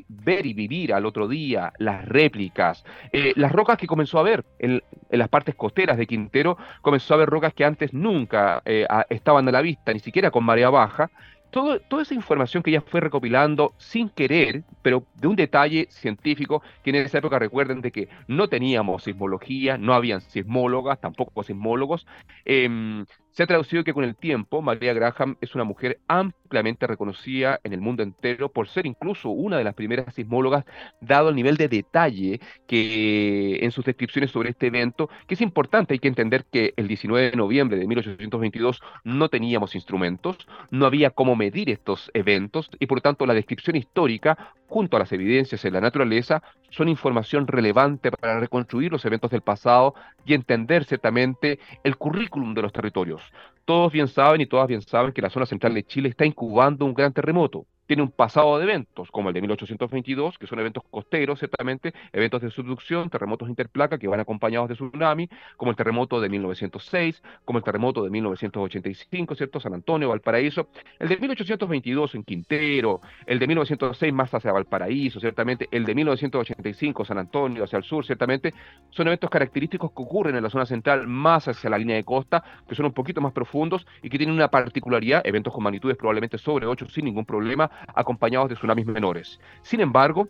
ver 0.10 0.46
y 0.46 0.54
vivir 0.54 0.94
al 0.94 1.06
otro 1.06 1.30
día, 1.30 1.72
las 1.78 2.04
réplicas, 2.04 2.84
eh, 3.14 3.32
las 3.38 3.54
rocas 3.54 3.78
que 3.78 3.88
comenzó 3.88 4.20
a 4.20 4.24
ver 4.24 4.44
en, 4.60 4.84
las 5.12 5.30
partes 5.30 5.56
costeras 5.56 5.98
de 5.98 6.06
Quintero, 6.06 6.58
comenzó 6.82 7.14
a 7.14 7.18
ver 7.20 7.30
rocas 7.30 7.54
que 7.54 7.64
antes 7.64 7.94
nunca 7.94 8.62
eh, 8.66 8.86
estaban 9.08 9.48
a 9.48 9.52
la 9.54 9.62
vista, 9.62 9.94
ni 9.94 10.00
siquiera 10.00 10.30
con 10.30 10.44
marea 10.44 10.70
baja, 10.70 11.10
toda 11.54 12.02
esa 12.02 12.14
información 12.14 12.64
que 12.64 12.72
ella 12.72 12.82
fue 12.82 13.00
recopilando 13.00 13.74
sin 13.78 14.10
querer, 14.10 14.64
pero 14.82 15.06
de 15.16 15.28
un 15.28 15.36
detalle 15.36 15.88
científico, 15.90 16.62
que 16.84 16.90
en 16.90 16.98
esa 16.98 17.20
época 17.20 17.40
recuerden 17.40 17.82
de 17.82 17.92
que 17.92 18.10
no 18.28 18.50
teníamos 18.50 19.04
sismología, 19.04 19.78
no 19.78 19.94
habían 19.94 20.22
sismólogas, 20.22 21.00
tampoco 21.00 21.44
sismólogos, 21.44 22.06
eh, 22.46 23.06
se 23.34 23.42
ha 23.42 23.48
traducido 23.48 23.84
que 23.84 23.94
con 23.94 24.04
el 24.04 24.16
tiempo 24.16 24.62
María 24.62 24.94
Graham 24.94 25.38
es 25.42 25.56
una 25.56 25.64
mujer 25.64 26.00
ampliamente 26.08 26.86
reconocida 26.86 27.60
en 27.64 27.74
el 27.74 27.82
mundo 27.82 28.04
entero 28.04 28.50
por 28.50 28.68
ser 28.68 28.86
incluso 28.86 29.30
una 29.30 29.58
de 29.58 29.64
las 29.64 29.74
primeras 29.74 30.14
sismólogas, 30.14 30.66
dado 31.02 31.30
el 31.30 31.36
nivel 31.36 31.58
de 31.58 31.68
detalle 31.68 32.40
que 32.68 33.58
en 33.62 33.72
sus 33.72 33.86
descripciones 33.86 34.30
sobre 34.30 34.52
este 34.52 34.68
evento, 34.68 35.10
que 35.28 35.34
es 35.34 35.42
importante, 35.42 35.96
hay 35.96 36.00
que 36.00 36.08
entender 36.08 36.46
que 36.46 36.74
el 36.78 36.88
19 36.88 37.32
de 37.32 37.38
noviembre 37.38 37.78
de 37.78 37.88
1822 37.88 38.82
no 39.04 39.30
teníamos 39.30 39.74
instrumentos, 39.74 40.38
no 40.70 40.86
había 40.86 41.10
cómo 41.10 41.36
medir 41.36 41.72
estos 41.72 42.12
eventos 42.14 42.70
y 42.80 42.86
por 42.86 43.02
tanto 43.02 43.26
la 43.26 43.34
descripción 43.34 43.76
histórica 43.76 44.54
junto 44.68 44.98
a 44.98 45.00
las 45.00 45.12
evidencias 45.12 45.66
en 45.66 45.74
la 45.74 45.82
naturaleza 45.82 46.44
son 46.70 46.90
información 46.90 47.48
relevante 47.48 48.12
para 48.12 48.40
reconstruir 48.40 48.92
los 48.92 49.06
eventos 49.06 49.32
del 49.32 49.42
pasado 49.42 49.96
y 50.26 50.34
entender 50.34 50.86
ciertamente 50.86 51.60
el 51.84 51.98
currículum 51.98 52.54
de 52.54 52.62
los 52.64 52.74
territorios. 52.74 53.23
Todos 53.66 53.92
bien 53.92 54.08
saben 54.08 54.42
y 54.42 54.46
todas 54.46 54.68
bien 54.68 54.82
saben 54.82 55.14
que 55.14 55.22
la 55.22 55.30
zona 55.30 55.46
central 55.46 55.74
de 55.74 55.84
Chile 55.84 56.10
está 56.10 56.26
incubando 56.26 56.86
un 56.86 56.94
gran 56.94 57.14
terremoto 57.14 57.66
tiene 57.86 58.04
un 58.04 58.12
pasado 58.12 58.58
de 58.58 58.64
eventos, 58.64 59.12
como 59.12 59.30
el 59.30 59.34
de 59.34 59.42
1822, 59.42 60.38
que 60.38 60.48
son 60.48 60.60
eventos 60.60 60.84
costeros, 60.90 61.40
ciertamente, 61.40 61.94
eventos 62.12 62.42
de 62.42 62.50
subducción, 62.50 63.10
terremotos 63.10 63.50
interplaca 63.50 63.98
que 63.98 64.08
van 64.08 64.20
acompañados 64.20 64.70
de 64.70 64.76
tsunami, 64.76 65.30
como 65.58 65.72
el 65.72 65.78
terremoto 65.78 66.22
de 66.22 66.30
1906, 66.30 67.22
como 67.46 67.58
el 67.58 67.64
terremoto 67.64 68.04
de 68.04 68.10
1985, 68.10 69.36
¿cierto? 69.36 69.60
San 69.60 69.74
Antonio, 69.74 70.10
Valparaíso, 70.10 70.70
el 71.00 71.10
de 71.10 71.18
1822 71.18 72.16
en 72.16 72.24
Quintero, 72.24 73.02
el 73.26 73.40
de 73.40 73.48
1906 73.48 74.14
más 74.14 74.34
hacia 74.34 74.52
Valparaíso, 74.52 75.20
ciertamente, 75.20 75.68
el 75.72 75.86
de 75.86 75.96
1985 75.96 77.06
San 77.06 77.18
Antonio 77.18 77.64
hacia 77.64 77.78
el 77.78 77.84
sur, 77.84 78.06
ciertamente, 78.06 78.54
son 78.92 79.08
eventos 79.08 79.30
característicos 79.30 79.92
que 79.92 80.02
ocurren 80.02 80.36
en 80.36 80.44
la 80.44 80.50
zona 80.50 80.66
central 80.66 81.08
más 81.08 81.48
hacia 81.48 81.70
la 81.70 81.78
línea 81.78 81.96
de 81.96 82.04
costa, 82.04 82.44
que 82.68 82.76
son 82.76 82.86
un 82.86 82.94
poquito 82.94 83.22
más 83.22 83.34
profundos 83.34 83.86
y 84.02 84.10
que 84.10 84.18
tienen 84.18 84.36
una 84.36 84.50
particularidad, 84.50 85.22
eventos 85.26 85.54
con 85.54 85.64
magnitudes 85.64 85.98
probablemente 85.98 86.38
sobre 86.38 86.66
8 86.66 86.88
sin 86.90 87.06
ningún 87.06 87.26
problema, 87.26 87.70
acompañados 87.94 88.50
de 88.50 88.56
tsunamis 88.56 88.86
menores. 88.86 89.40
Sin 89.62 89.80
embargo, 89.80 90.30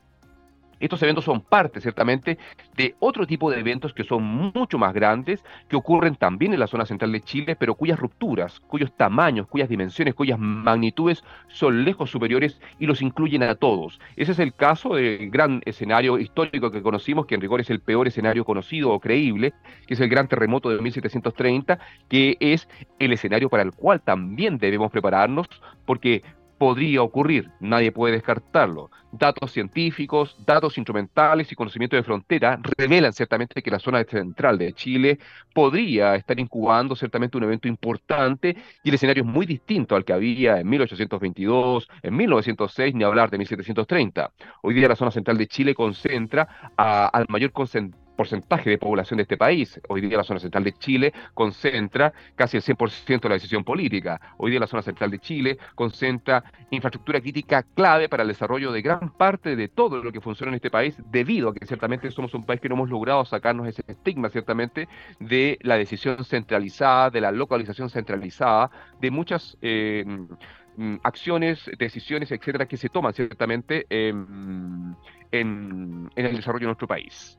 estos 0.83 1.01
eventos 1.01 1.23
son 1.23 1.39
parte, 1.39 1.79
ciertamente, 1.79 2.37
de 2.75 2.95
otro 2.99 3.25
tipo 3.25 3.49
de 3.49 3.57
eventos 3.57 3.93
que 3.93 4.03
son 4.03 4.21
mucho 4.21 4.77
más 4.77 4.93
grandes, 4.93 5.41
que 5.69 5.77
ocurren 5.77 6.15
también 6.15 6.53
en 6.53 6.59
la 6.59 6.67
zona 6.67 6.85
central 6.85 7.13
de 7.13 7.21
Chile, 7.21 7.55
pero 7.55 7.75
cuyas 7.75 7.97
rupturas, 7.97 8.59
cuyos 8.59 8.93
tamaños, 8.97 9.47
cuyas 9.47 9.69
dimensiones, 9.69 10.13
cuyas 10.13 10.37
magnitudes 10.37 11.23
son 11.47 11.85
lejos 11.85 12.09
superiores 12.09 12.59
y 12.79 12.85
los 12.85 13.01
incluyen 13.01 13.43
a 13.43 13.55
todos. 13.55 14.01
Ese 14.17 14.33
es 14.33 14.39
el 14.39 14.53
caso 14.53 14.95
del 14.95 15.29
gran 15.29 15.61
escenario 15.63 16.19
histórico 16.19 16.69
que 16.69 16.83
conocimos, 16.83 17.27
que 17.27 17.35
en 17.35 17.41
rigor 17.41 17.61
es 17.61 17.69
el 17.69 17.79
peor 17.79 18.09
escenario 18.09 18.43
conocido 18.43 18.91
o 18.91 18.99
creíble, 18.99 19.53
que 19.87 19.93
es 19.93 20.01
el 20.01 20.09
gran 20.09 20.27
terremoto 20.27 20.69
de 20.69 20.81
1730, 20.81 21.79
que 22.09 22.35
es 22.41 22.67
el 22.99 23.13
escenario 23.13 23.49
para 23.49 23.63
el 23.63 23.71
cual 23.71 24.01
también 24.01 24.57
debemos 24.57 24.91
prepararnos, 24.91 25.47
porque 25.85 26.23
podría 26.63 27.01
ocurrir, 27.01 27.51
nadie 27.59 27.91
puede 27.91 28.13
descartarlo. 28.13 28.89
Datos 29.11 29.51
científicos, 29.51 30.37
datos 30.45 30.77
instrumentales 30.77 31.51
y 31.51 31.55
conocimiento 31.55 31.97
de 31.97 32.03
frontera 32.03 32.57
revelan 32.77 33.11
ciertamente 33.11 33.61
que 33.61 33.69
la 33.69 33.79
zona 33.79 34.01
central 34.05 34.57
de 34.57 34.71
Chile 34.71 35.19
podría 35.53 36.15
estar 36.15 36.39
incubando 36.39 36.95
ciertamente 36.95 37.35
un 37.35 37.43
evento 37.43 37.67
importante 37.67 38.55
y 38.81 38.87
el 38.87 38.95
escenario 38.95 39.23
es 39.23 39.29
muy 39.29 39.45
distinto 39.45 39.93
al 39.93 40.05
que 40.05 40.13
había 40.13 40.61
en 40.61 40.69
1822, 40.69 41.89
en 42.01 42.15
1906, 42.15 42.95
ni 42.95 43.03
hablar 43.03 43.29
de 43.29 43.39
1730. 43.39 44.31
Hoy 44.61 44.73
día 44.73 44.87
la 44.87 44.95
zona 44.95 45.11
central 45.11 45.37
de 45.37 45.47
Chile 45.47 45.75
concentra 45.75 46.71
al 46.77 47.25
mayor 47.27 47.51
concentración 47.51 48.02
porcentaje 48.15 48.69
de 48.69 48.77
población 48.77 49.17
de 49.17 49.23
este 49.23 49.37
país. 49.37 49.79
Hoy 49.89 50.01
día 50.01 50.17
la 50.17 50.23
zona 50.23 50.39
central 50.39 50.63
de 50.63 50.73
Chile 50.73 51.13
concentra 51.33 52.13
casi 52.35 52.57
el 52.57 52.63
100% 52.63 53.21
de 53.21 53.29
la 53.29 53.35
decisión 53.35 53.63
política. 53.63 54.19
Hoy 54.37 54.51
día 54.51 54.59
la 54.59 54.67
zona 54.67 54.83
central 54.83 55.11
de 55.11 55.19
Chile 55.19 55.57
concentra 55.75 56.43
infraestructura 56.69 57.21
crítica 57.21 57.63
clave 57.63 58.09
para 58.09 58.23
el 58.23 58.29
desarrollo 58.29 58.71
de 58.71 58.81
gran 58.81 59.11
parte 59.11 59.55
de 59.55 59.67
todo 59.67 60.03
lo 60.03 60.11
que 60.11 60.21
funciona 60.21 60.51
en 60.51 60.55
este 60.55 60.69
país, 60.69 60.95
debido 61.11 61.49
a 61.49 61.53
que 61.53 61.65
ciertamente 61.65 62.09
somos 62.11 62.33
un 62.33 62.45
país 62.45 62.61
que 62.61 62.69
no 62.69 62.75
hemos 62.75 62.89
logrado 62.89 63.25
sacarnos 63.25 63.67
ese 63.67 63.83
estigma, 63.87 64.29
ciertamente, 64.29 64.87
de 65.19 65.57
la 65.61 65.77
decisión 65.77 66.23
centralizada, 66.23 67.09
de 67.09 67.21
la 67.21 67.31
localización 67.31 67.89
centralizada, 67.89 68.69
de 68.99 69.11
muchas... 69.11 69.57
Eh, 69.61 70.03
mm, 70.05 70.95
acciones, 71.03 71.69
decisiones, 71.77 72.31
etcétera, 72.31 72.65
que 72.65 72.77
se 72.77 72.89
toman 72.89 73.13
ciertamente 73.13 73.85
en, 73.89 74.95
en, 75.31 76.09
el 76.15 76.35
desarrollo 76.35 76.61
de 76.61 76.67
nuestro 76.67 76.87
país. 76.87 77.37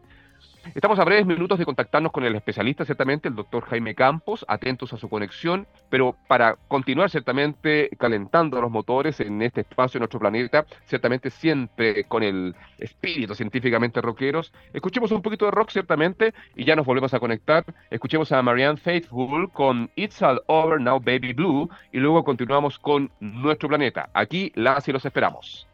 Estamos 0.73 0.99
a 0.99 1.05
breves 1.05 1.27
minutos 1.27 1.59
de 1.59 1.67
contactarnos 1.67 2.11
con 2.11 2.25
el 2.25 2.35
especialista, 2.35 2.85
ciertamente, 2.85 3.29
el 3.29 3.35
doctor 3.35 3.65
Jaime 3.65 3.95
Campos, 3.95 4.45
atentos 4.49 4.93
a 4.93 4.97
su 4.97 5.09
conexión, 5.11 5.67
pero 5.91 6.17
para 6.27 6.57
continuar 6.69 7.11
ciertamente 7.11 7.91
calentando 7.99 8.61
los 8.61 8.71
motores 8.71 9.21
en 9.21 9.43
este 9.43 9.61
espacio, 9.61 9.99
en 9.99 10.01
nuestro 10.01 10.19
planeta, 10.19 10.65
ciertamente 10.87 11.29
siempre 11.31 12.05
con 12.05 12.23
el 12.23 12.55
espíritu 12.79 13.35
científicamente 13.35 14.01
rockeros, 14.01 14.53
escuchemos 14.73 15.13
un 15.13 15.23
poquito 15.23 15.45
de 15.45 15.51
rock, 15.51 15.71
ciertamente, 15.71 16.33
y 16.57 16.65
ya 16.65 16.75
nos 16.75 16.87
volvemos 16.87 17.13
a 17.13 17.21
conectar. 17.21 17.65
Escuchemos 17.91 18.33
a 18.33 18.43
Marianne 18.43 18.79
Faithful 18.79 19.51
con 19.53 19.91
It's 19.97 20.23
All 20.23 20.43
Over 20.47 20.81
Now 20.81 20.99
Baby 20.99 21.35
Blue, 21.35 21.69
y 21.93 21.99
luego 21.99 22.25
continuamos 22.25 22.79
con 22.79 23.11
nuestro 23.21 23.69
planeta. 23.69 24.09
Aquí 24.15 24.51
las 24.55 24.89
y 24.89 24.93
los 24.93 25.05
esperamos. 25.05 25.69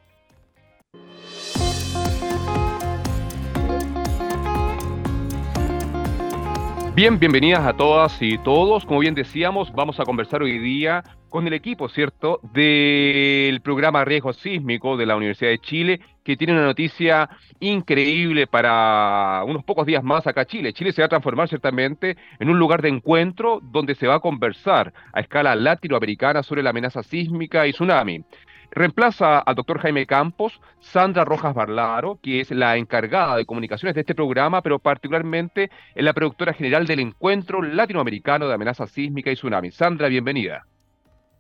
Bien, 6.93 7.21
bienvenidas 7.21 7.65
a 7.65 7.73
todas 7.73 8.21
y 8.21 8.37
todos. 8.39 8.85
Como 8.85 8.99
bien 8.99 9.15
decíamos, 9.15 9.73
vamos 9.73 10.01
a 10.01 10.05
conversar 10.05 10.43
hoy 10.43 10.59
día 10.59 11.05
con 11.29 11.47
el 11.47 11.53
equipo, 11.53 11.89
¿cierto?, 11.89 12.41
del 12.53 13.61
programa 13.61 14.05
Riesgo 14.05 14.33
Sísmico 14.33 14.97
de 14.97 15.07
la 15.07 15.15
Universidad 15.15 15.51
de 15.51 15.61
Chile, 15.61 16.01
que 16.25 16.37
tiene 16.37 16.53
una 16.53 16.65
noticia 16.65 17.31
increíble 17.61 18.49
para 18.49 19.45
unos 19.47 19.63
pocos 19.63 19.87
días 19.87 20.03
más 20.03 20.27
acá 20.27 20.45
Chile. 20.45 20.73
Chile 20.73 20.93
se 20.93 21.01
va 21.01 21.07
a 21.07 21.09
transformar 21.09 21.49
ciertamente 21.49 22.17
en 22.41 22.51
un 22.51 22.59
lugar 22.59 22.83
de 22.83 22.89
encuentro 22.89 23.61
donde 23.63 23.95
se 23.95 24.09
va 24.09 24.17
a 24.17 24.21
conversar 24.21 24.93
a 25.13 25.21
escala 25.21 25.55
latinoamericana 25.55 26.43
sobre 26.43 26.65
la 26.65 26.71
amenaza 26.71 27.05
sísmica 27.05 27.69
y 27.69 27.73
tsunami. 27.73 28.25
Reemplaza 28.73 29.41
al 29.41 29.55
doctor 29.57 29.81
Jaime 29.81 30.07
Campos, 30.07 30.61
Sandra 30.79 31.25
Rojas 31.25 31.55
Barlaro, 31.55 32.19
que 32.23 32.41
es 32.41 32.51
la 32.53 32.77
encargada 32.77 33.37
de 33.37 33.45
comunicaciones 33.45 33.95
de 33.95 34.03
este 34.03 34.15
programa, 34.15 34.63
pero 34.63 34.79
particularmente 34.79 35.71
es 35.95 36.05
la 36.05 36.13
productora 36.13 36.53
general 36.53 36.87
del 36.87 37.01
Encuentro 37.01 37.63
Latinoamericano 37.63 38.47
de 38.47 38.55
Amenaza 38.55 38.87
Sísmica 38.87 39.31
y 39.31 39.35
Tsunami. 39.35 39.73
Sandra, 39.73 40.09
bienvenida. 40.09 40.67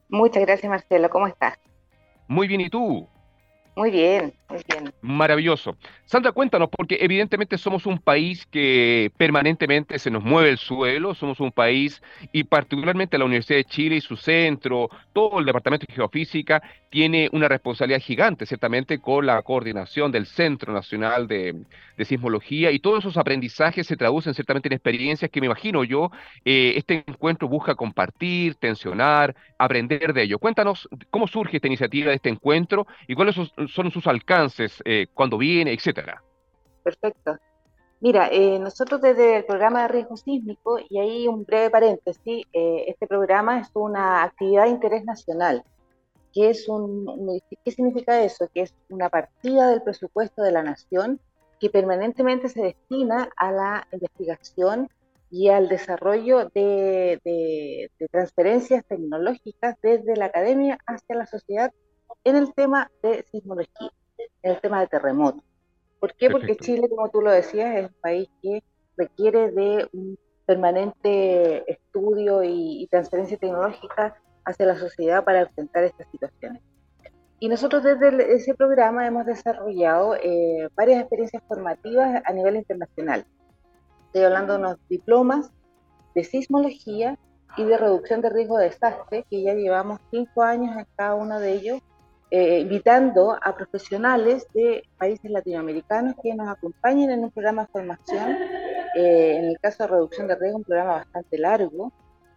Muchas 0.09 0.45
gracias, 0.45 0.69
Marcelo. 0.69 1.09
¿Cómo 1.09 1.29
estás? 1.29 1.59
Muy 2.27 2.49
bien, 2.49 2.63
¿y 2.63 2.69
tú? 2.69 3.09
Muy 3.81 3.91
bien, 3.91 4.35
muy 4.51 4.61
bien. 4.69 4.93
Maravilloso. 5.01 5.75
Sandra, 6.05 6.33
cuéntanos, 6.33 6.69
porque 6.69 6.99
evidentemente 7.01 7.57
somos 7.57 7.87
un 7.87 7.99
país 7.99 8.45
que 8.45 9.11
permanentemente 9.17 9.99
se 9.99 10.11
nos 10.11 10.23
mueve 10.23 10.51
el 10.51 10.59
suelo, 10.59 11.15
somos 11.15 11.41
un 11.41 11.51
país, 11.51 12.03
y 12.31 12.45
particularmente 12.45 13.17
la 13.17 13.25
Universidad 13.25 13.57
de 13.57 13.65
Chile 13.65 13.97
y 13.97 14.01
su 14.03 14.19
centro, 14.19 14.91
todo 15.15 15.39
el 15.39 15.47
Departamento 15.47 15.87
de 15.89 15.95
Geofísica, 15.95 16.63
tiene 16.91 17.31
una 17.33 17.49
responsabilidad 17.49 18.03
gigante, 18.03 18.45
ciertamente, 18.45 18.99
con 18.99 19.25
la 19.25 19.41
coordinación 19.41 20.13
del 20.13 20.27
Centro 20.27 20.75
Nacional 20.75 21.27
de, 21.27 21.55
Sismología, 22.05 22.71
y 22.71 22.79
todos 22.79 23.01
esos 23.01 23.19
aprendizajes 23.19 23.87
se 23.87 23.97
traducen 23.97 24.33
ciertamente 24.33 24.69
en 24.69 24.73
experiencias 24.73 25.31
que 25.31 25.41
me 25.41 25.47
imagino 25.47 25.85
yo, 25.85 26.11
eh, 26.47 26.73
este 26.77 27.05
encuentro 27.07 27.47
busca 27.47 27.75
compartir, 27.75 28.55
tensionar, 28.55 29.37
aprender 29.59 30.15
de 30.15 30.23
ello. 30.23 30.39
Cuéntanos 30.39 30.89
cómo 31.11 31.29
surge 31.29 31.59
esta 31.59 31.67
iniciativa 31.67 32.09
de 32.09 32.17
este 32.17 32.31
encuentro 32.31 32.87
y 33.07 33.15
cuáles 33.15 33.35
son 33.35 33.51
son 33.73 33.91
sus 33.91 34.07
alcances, 34.07 34.83
eh, 34.85 35.07
cuando 35.15 35.39
viene, 35.39 35.73
etcétera? 35.73 36.23
Perfecto. 36.83 37.39
Mira, 38.01 38.29
eh, 38.33 38.59
nosotros 38.59 39.03
desde 39.03 39.37
el 39.37 39.45
programa 39.45 39.83
de 39.83 39.89
riesgo 39.89 40.17
sísmico, 40.17 40.79
y 40.89 40.99
ahí 40.99 41.29
un 41.29 41.45
breve 41.45 41.69
paréntesis, 41.69 42.47
eh, 42.53 42.85
este 42.89 43.07
programa 43.07 43.61
es 43.61 43.69
una 43.75 44.23
actividad 44.23 44.65
de 44.65 44.71
interés 44.71 45.05
nacional. 45.05 45.63
¿Qué, 46.33 46.49
es 46.49 46.69
un, 46.69 47.41
¿Qué 47.65 47.71
significa 47.71 48.23
eso? 48.23 48.49
Que 48.55 48.63
es 48.63 48.75
una 48.89 49.11
partida 49.11 49.69
del 49.69 49.83
presupuesto 49.83 50.43
de 50.43 50.53
la 50.53 50.63
nación 50.63 51.21
que 51.59 51.69
permanentemente 51.69 52.49
se 52.49 52.63
destina 52.63 53.29
a 53.37 53.53
la 53.53 53.87
investigación 53.93 54.89
y 55.31 55.49
al 55.49 55.69
desarrollo 55.69 56.49
de, 56.55 57.21
de 57.23 58.09
transferencias 58.11 58.85
tecnológicas 58.87 59.77
desde 59.83 60.17
la 60.17 60.27
academia 60.27 60.79
hacia 60.87 61.17
la 61.17 61.27
sociedad 61.27 61.71
en 62.25 62.37
el 62.37 62.53
tema 62.55 62.91
de 63.03 63.25
sismología, 63.31 63.91
en 64.43 64.53
el 64.53 64.61
tema 64.61 64.81
de 64.81 64.89
terremotos. 64.89 65.43
¿Por 65.99 66.15
qué? 66.15 66.31
Porque 66.31 66.57
Chile, 66.57 66.89
como 66.89 67.11
tú 67.11 67.21
lo 67.21 67.31
decías, 67.31 67.77
es 67.77 67.87
un 67.87 68.01
país 68.01 68.29
que 68.43 68.63
requiere 68.97 69.51
de 69.51 69.89
un 69.93 70.19
permanente 70.47 71.71
estudio 71.71 72.43
y, 72.43 72.89
transferencia 72.91 73.37
tecnológica 73.37 74.17
hacia 74.45 74.67
la 74.67 74.77
sociedad 74.77 75.25
para 75.25 75.43
enfrentar 75.43 75.85
estas 75.85 76.09
situaciones. 76.11 76.63
Y 77.39 77.49
nosotros 77.49 77.85
desde 77.85 78.35
ese 78.35 78.55
programa 78.55 79.07
hemos 79.07 79.27
desarrollado 79.27 80.17
eh, 80.17 80.69
varias 80.75 81.01
experiencias 81.01 81.43
formativas 81.47 82.23
a 82.25 82.33
nivel 82.33 82.57
internacional. 82.57 83.25
Estoy 84.07 84.25
hablando 84.25 84.55
de 84.55 84.59
unos 84.59 84.89
diplomas 84.89 85.51
de 86.15 86.25
sismología 86.25 87.19
y 87.57 87.65
de 87.65 87.77
reducción 87.77 88.21
de 88.21 88.31
riesgo 88.31 88.59
de 88.59 88.65
desastre, 88.67 89.25
que 89.31 89.43
ya 89.43 89.55
llevamos 89.55 90.01
cinco 90.11 90.43
años 90.43 90.77
en 90.77 90.87
cada 90.97 91.15
uno 91.15 91.39
de 91.39 91.53
ellos 91.53 91.81
eh, 92.33 92.61
invitando 92.61 93.37
a 93.43 93.57
profesionales 93.57 94.47
de 94.55 94.85
países 94.97 95.29
latinoamericanos 95.29 96.15
que 96.23 96.33
nos 96.33 96.49
acompañen 96.49 97.11
en 97.11 97.25
un 97.25 97.31
programa 97.33 97.63
de 97.63 97.69
formación, 97.69 98.37
eh, 98.97 99.37
en 99.37 99.45
el 99.47 99.59
caso 99.59 99.83
de 99.83 99.89
reducción 99.89 100.29
de 100.29 100.37
riesgo, 100.37 100.59
un 100.59 100.65
programa 100.65 100.93
bastante 100.93 101.39
largo, 101.39 101.93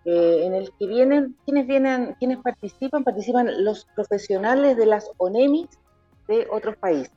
eh, 0.06 0.46
en 0.46 0.56
el 0.56 0.72
que 0.80 0.88
vienen, 0.88 1.38
quienes 1.46 1.68
vienen, 1.68 2.16
quienes 2.18 2.40
participan, 2.40 3.04
participan 3.04 3.64
los 3.64 3.86
profesionales 3.96 4.76
de 4.78 4.88
las 4.88 5.12
ONEMIS 5.18 5.70
de 6.28 6.48
otros 6.50 6.76
países, 6.78 7.14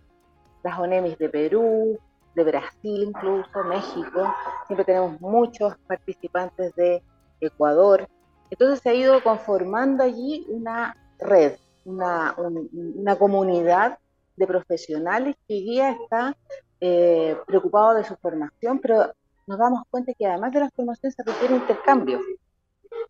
las 0.62 0.78
ONEMIS 0.78 1.16
de 1.16 1.28
Perú, 1.30 1.98
de 2.34 2.44
Brasil 2.44 3.04
incluso, 3.08 3.64
México, 3.64 4.34
siempre 4.66 4.84
tenemos 4.84 5.18
muchos 5.22 5.74
participantes 5.86 6.74
de 6.74 7.02
Ecuador, 7.40 8.06
entonces 8.50 8.80
se 8.80 8.90
ha 8.90 8.94
ido 8.94 9.22
conformando 9.22 10.04
allí 10.04 10.44
una 10.50 10.94
red 11.18 11.54
una, 11.86 12.34
una 12.36 13.16
comunidad 13.16 13.98
de 14.36 14.46
profesionales 14.46 15.36
que 15.48 15.54
guía 15.54 15.92
está 15.92 16.36
eh, 16.80 17.36
preocupado 17.46 17.94
de 17.94 18.04
su 18.04 18.16
formación, 18.16 18.80
pero 18.80 19.12
nos 19.46 19.58
damos 19.58 19.82
cuenta 19.90 20.12
que 20.12 20.26
además 20.26 20.52
de 20.52 20.60
la 20.60 20.70
formación 20.70 21.12
se 21.12 21.22
requiere 21.22 21.56
intercambio, 21.56 22.20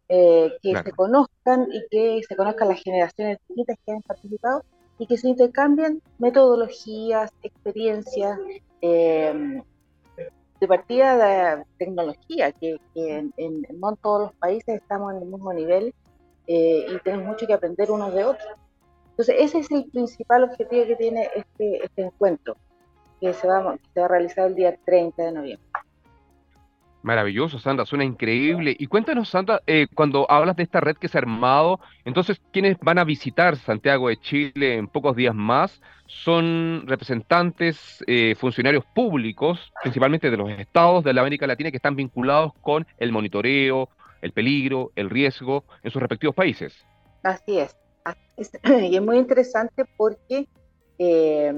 eh, 0.08 0.52
que 0.62 0.76
se 0.76 0.92
conozcan 0.92 1.66
y 1.72 1.84
que 1.90 2.20
se 2.28 2.36
conozcan 2.36 2.68
las 2.68 2.82
generaciones 2.82 3.38
distintas 3.48 3.76
que 3.84 3.92
han 3.92 4.02
participado 4.02 4.62
y 4.98 5.06
que 5.06 5.18
se 5.18 5.28
intercambien 5.28 6.00
metodologías, 6.18 7.32
experiencias, 7.42 8.38
eh, 8.80 9.62
de 10.60 10.68
partida 10.68 11.16
de 11.56 11.64
tecnología, 11.76 12.52
que, 12.52 12.78
en, 12.94 13.32
no 13.74 13.90
en 13.90 13.96
todos 13.96 14.22
los 14.22 14.34
países 14.36 14.76
estamos 14.76 15.12
en 15.12 15.22
el 15.22 15.28
mismo 15.28 15.52
nivel 15.52 15.92
y 16.46 16.98
tenemos 17.04 17.26
mucho 17.26 17.46
que 17.46 17.52
aprender 17.52 17.90
unos 17.90 18.14
de 18.14 18.24
otros. 18.24 18.48
Entonces, 19.16 19.36
ese 19.38 19.60
es 19.60 19.70
el 19.70 19.86
principal 19.90 20.44
objetivo 20.44 20.86
que 20.86 20.96
tiene 20.96 21.30
este, 21.34 21.84
este 21.84 22.02
encuentro, 22.02 22.58
que 23.18 23.32
se, 23.32 23.48
va, 23.48 23.78
se 23.94 24.00
va 24.00 24.04
a 24.04 24.08
realizar 24.10 24.48
el 24.48 24.54
día 24.54 24.76
30 24.84 25.22
de 25.22 25.32
noviembre. 25.32 25.66
Maravilloso, 27.02 27.58
Sandra, 27.58 27.86
suena 27.86 28.04
increíble. 28.04 28.76
Y 28.78 28.88
cuéntanos, 28.88 29.30
Sandra, 29.30 29.62
eh, 29.66 29.86
cuando 29.94 30.30
hablas 30.30 30.56
de 30.56 30.64
esta 30.64 30.80
red 30.80 30.96
que 30.96 31.08
se 31.08 31.16
ha 31.16 31.22
armado, 31.22 31.80
entonces, 32.04 32.42
¿quiénes 32.52 32.76
van 32.80 32.98
a 32.98 33.04
visitar 33.04 33.56
Santiago 33.56 34.08
de 34.08 34.18
Chile 34.18 34.74
en 34.74 34.86
pocos 34.86 35.16
días 35.16 35.34
más? 35.34 35.80
Son 36.06 36.82
representantes, 36.86 38.04
eh, 38.06 38.34
funcionarios 38.36 38.84
públicos, 38.94 39.72
principalmente 39.82 40.30
de 40.30 40.36
los 40.36 40.50
estados 40.50 41.04
de 41.04 41.14
la 41.14 41.22
América 41.22 41.46
Latina, 41.46 41.70
que 41.70 41.78
están 41.78 41.96
vinculados 41.96 42.52
con 42.60 42.86
el 42.98 43.12
monitoreo, 43.12 43.88
el 44.20 44.32
peligro, 44.32 44.92
el 44.94 45.08
riesgo 45.08 45.64
en 45.82 45.90
sus 45.90 46.02
respectivos 46.02 46.34
países. 46.34 46.84
Así 47.22 47.60
es. 47.60 47.85
Y 48.90 48.96
es 48.96 49.02
muy 49.02 49.18
interesante 49.18 49.84
porque 49.96 50.48
eh, 50.98 51.54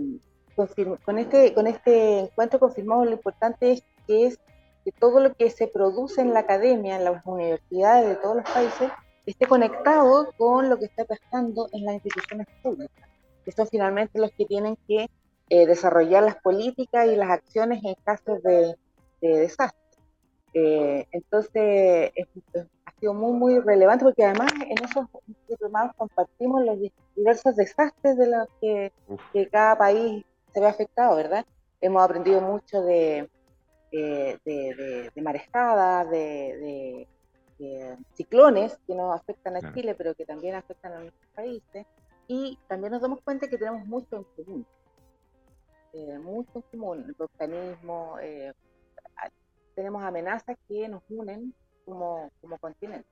con, 1.04 1.18
este, 1.18 1.54
con 1.54 1.66
este 1.66 2.18
encuentro 2.20 2.58
confirmamos 2.58 3.06
lo 3.06 3.12
importante 3.12 3.72
es 3.72 3.82
que 4.06 4.26
es 4.26 4.38
que 4.84 4.92
todo 4.92 5.20
lo 5.20 5.34
que 5.34 5.50
se 5.50 5.68
produce 5.68 6.20
en 6.20 6.32
la 6.32 6.40
academia, 6.40 6.96
en 6.96 7.04
las 7.04 7.24
universidades 7.26 8.08
de 8.08 8.16
todos 8.16 8.36
los 8.36 8.50
países, 8.50 8.90
esté 9.26 9.46
conectado 9.46 10.32
con 10.36 10.70
lo 10.70 10.78
que 10.78 10.86
está 10.86 11.04
pasando 11.04 11.68
en 11.72 11.84
las 11.84 11.94
instituciones 11.94 12.46
públicas, 12.62 13.08
que 13.44 13.52
son 13.52 13.66
finalmente 13.68 14.18
los 14.18 14.30
que 14.32 14.46
tienen 14.46 14.76
que 14.88 15.10
eh, 15.50 15.66
desarrollar 15.66 16.22
las 16.22 16.36
políticas 16.36 17.06
y 17.06 17.16
las 17.16 17.30
acciones 17.30 17.82
en 17.84 17.94
casos 18.04 18.42
de, 18.42 18.76
desastre. 19.20 19.78
Eh, 20.54 21.06
entonces, 21.12 22.12
ha 22.54 22.60
sido 23.00 23.14
muy, 23.14 23.32
muy 23.32 23.58
relevante 23.60 24.04
porque 24.04 24.24
además 24.24 24.52
en 24.60 24.84
esos 24.84 25.06
diplomados 25.48 25.92
compartimos 25.96 26.64
los 26.64 26.78
diversos 27.14 27.56
desastres 27.56 28.16
de 28.16 28.26
los 28.26 28.48
que, 28.60 28.92
que 29.32 29.48
cada 29.48 29.76
país 29.76 30.24
se 30.52 30.60
ve 30.60 30.66
afectado, 30.66 31.16
¿verdad? 31.16 31.44
Hemos 31.80 32.02
aprendido 32.02 32.40
mucho 32.40 32.82
de, 32.82 33.28
de, 33.92 34.40
de, 34.44 35.10
de 35.14 35.22
marejadas, 35.22 36.10
de, 36.10 37.06
ciclones 38.14 38.78
que 38.86 38.94
no 38.94 39.12
afectan 39.12 39.56
a 39.56 39.74
Chile, 39.74 39.94
pero 39.96 40.14
que 40.14 40.24
también 40.24 40.54
afectan 40.54 40.92
a 40.92 41.00
nuestros 41.00 41.30
países. 41.34 41.86
Y 42.28 42.58
también 42.68 42.92
nos 42.92 43.02
damos 43.02 43.20
cuenta 43.22 43.48
que 43.48 43.58
tenemos 43.58 43.84
mucho 43.86 44.16
en 44.16 44.44
común. 44.44 44.66
Eh, 45.92 46.18
mucho 46.18 46.50
en 46.54 46.62
común, 46.62 47.04
el 47.08 47.14
volcanismo, 47.14 48.18
eh, 48.20 48.52
tenemos 49.74 50.02
amenazas 50.02 50.56
que 50.68 50.88
nos 50.88 51.02
unen 51.08 51.54
como, 51.88 52.30
como 52.40 52.58
continente. 52.58 53.08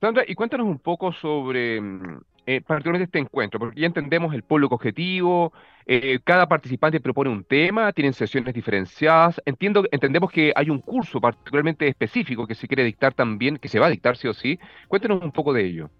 Sandra, 0.00 0.24
y 0.26 0.34
cuéntanos 0.34 0.66
un 0.66 0.78
poco 0.78 1.12
sobre 1.12 1.80
mm, 1.80 2.20
eh, 2.46 2.62
particularmente 2.62 3.04
este 3.04 3.18
encuentro, 3.18 3.60
porque 3.60 3.80
ya 3.80 3.86
entendemos 3.86 4.34
el 4.34 4.42
público 4.42 4.74
objetivo, 4.74 5.52
eh, 5.84 6.18
cada 6.24 6.48
participante 6.48 6.98
propone 6.98 7.30
un 7.30 7.44
tema, 7.44 7.92
tienen 7.92 8.14
sesiones 8.14 8.54
diferenciadas, 8.54 9.40
entiendo, 9.44 9.84
entendemos 9.90 10.32
que 10.32 10.52
hay 10.56 10.70
un 10.70 10.80
curso 10.80 11.20
particularmente 11.20 11.86
específico 11.86 12.46
que 12.46 12.54
se 12.54 12.66
quiere 12.66 12.82
dictar 12.84 13.12
también, 13.12 13.58
que 13.58 13.68
se 13.68 13.78
va 13.78 13.86
a 13.86 13.90
dictar 13.90 14.16
sí 14.16 14.26
o 14.26 14.32
sí. 14.32 14.58
Cuéntanos 14.88 15.22
un 15.22 15.32
poco 15.32 15.52
de 15.52 15.66
ello. 15.66 15.90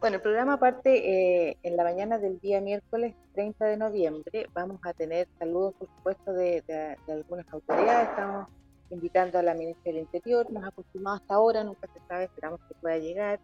Bueno, 0.00 0.16
el 0.16 0.22
programa 0.22 0.58
parte 0.58 1.48
eh, 1.50 1.56
en 1.62 1.76
la 1.76 1.84
mañana 1.84 2.18
del 2.18 2.38
día 2.40 2.60
miércoles 2.60 3.14
30 3.34 3.64
de 3.64 3.76
noviembre. 3.76 4.48
Vamos 4.54 4.78
a 4.84 4.92
tener 4.92 5.28
saludos, 5.38 5.74
por 5.78 5.88
supuesto, 5.88 6.32
de, 6.32 6.62
de 6.62 7.12
algunas 7.12 7.50
autoridades. 7.52 8.10
Estamos 8.10 8.48
invitando 8.94 9.38
a 9.38 9.42
la 9.42 9.54
ministra 9.54 9.92
del 9.92 10.02
Interior. 10.02 10.50
Nos 10.50 10.64
ha 10.64 10.70
confirmado 10.70 11.16
hasta 11.16 11.34
ahora, 11.34 11.64
nunca 11.64 11.86
se 11.92 12.00
sabe, 12.08 12.24
esperamos 12.24 12.60
que 12.68 12.74
pueda 12.74 12.98
llegar 12.98 13.40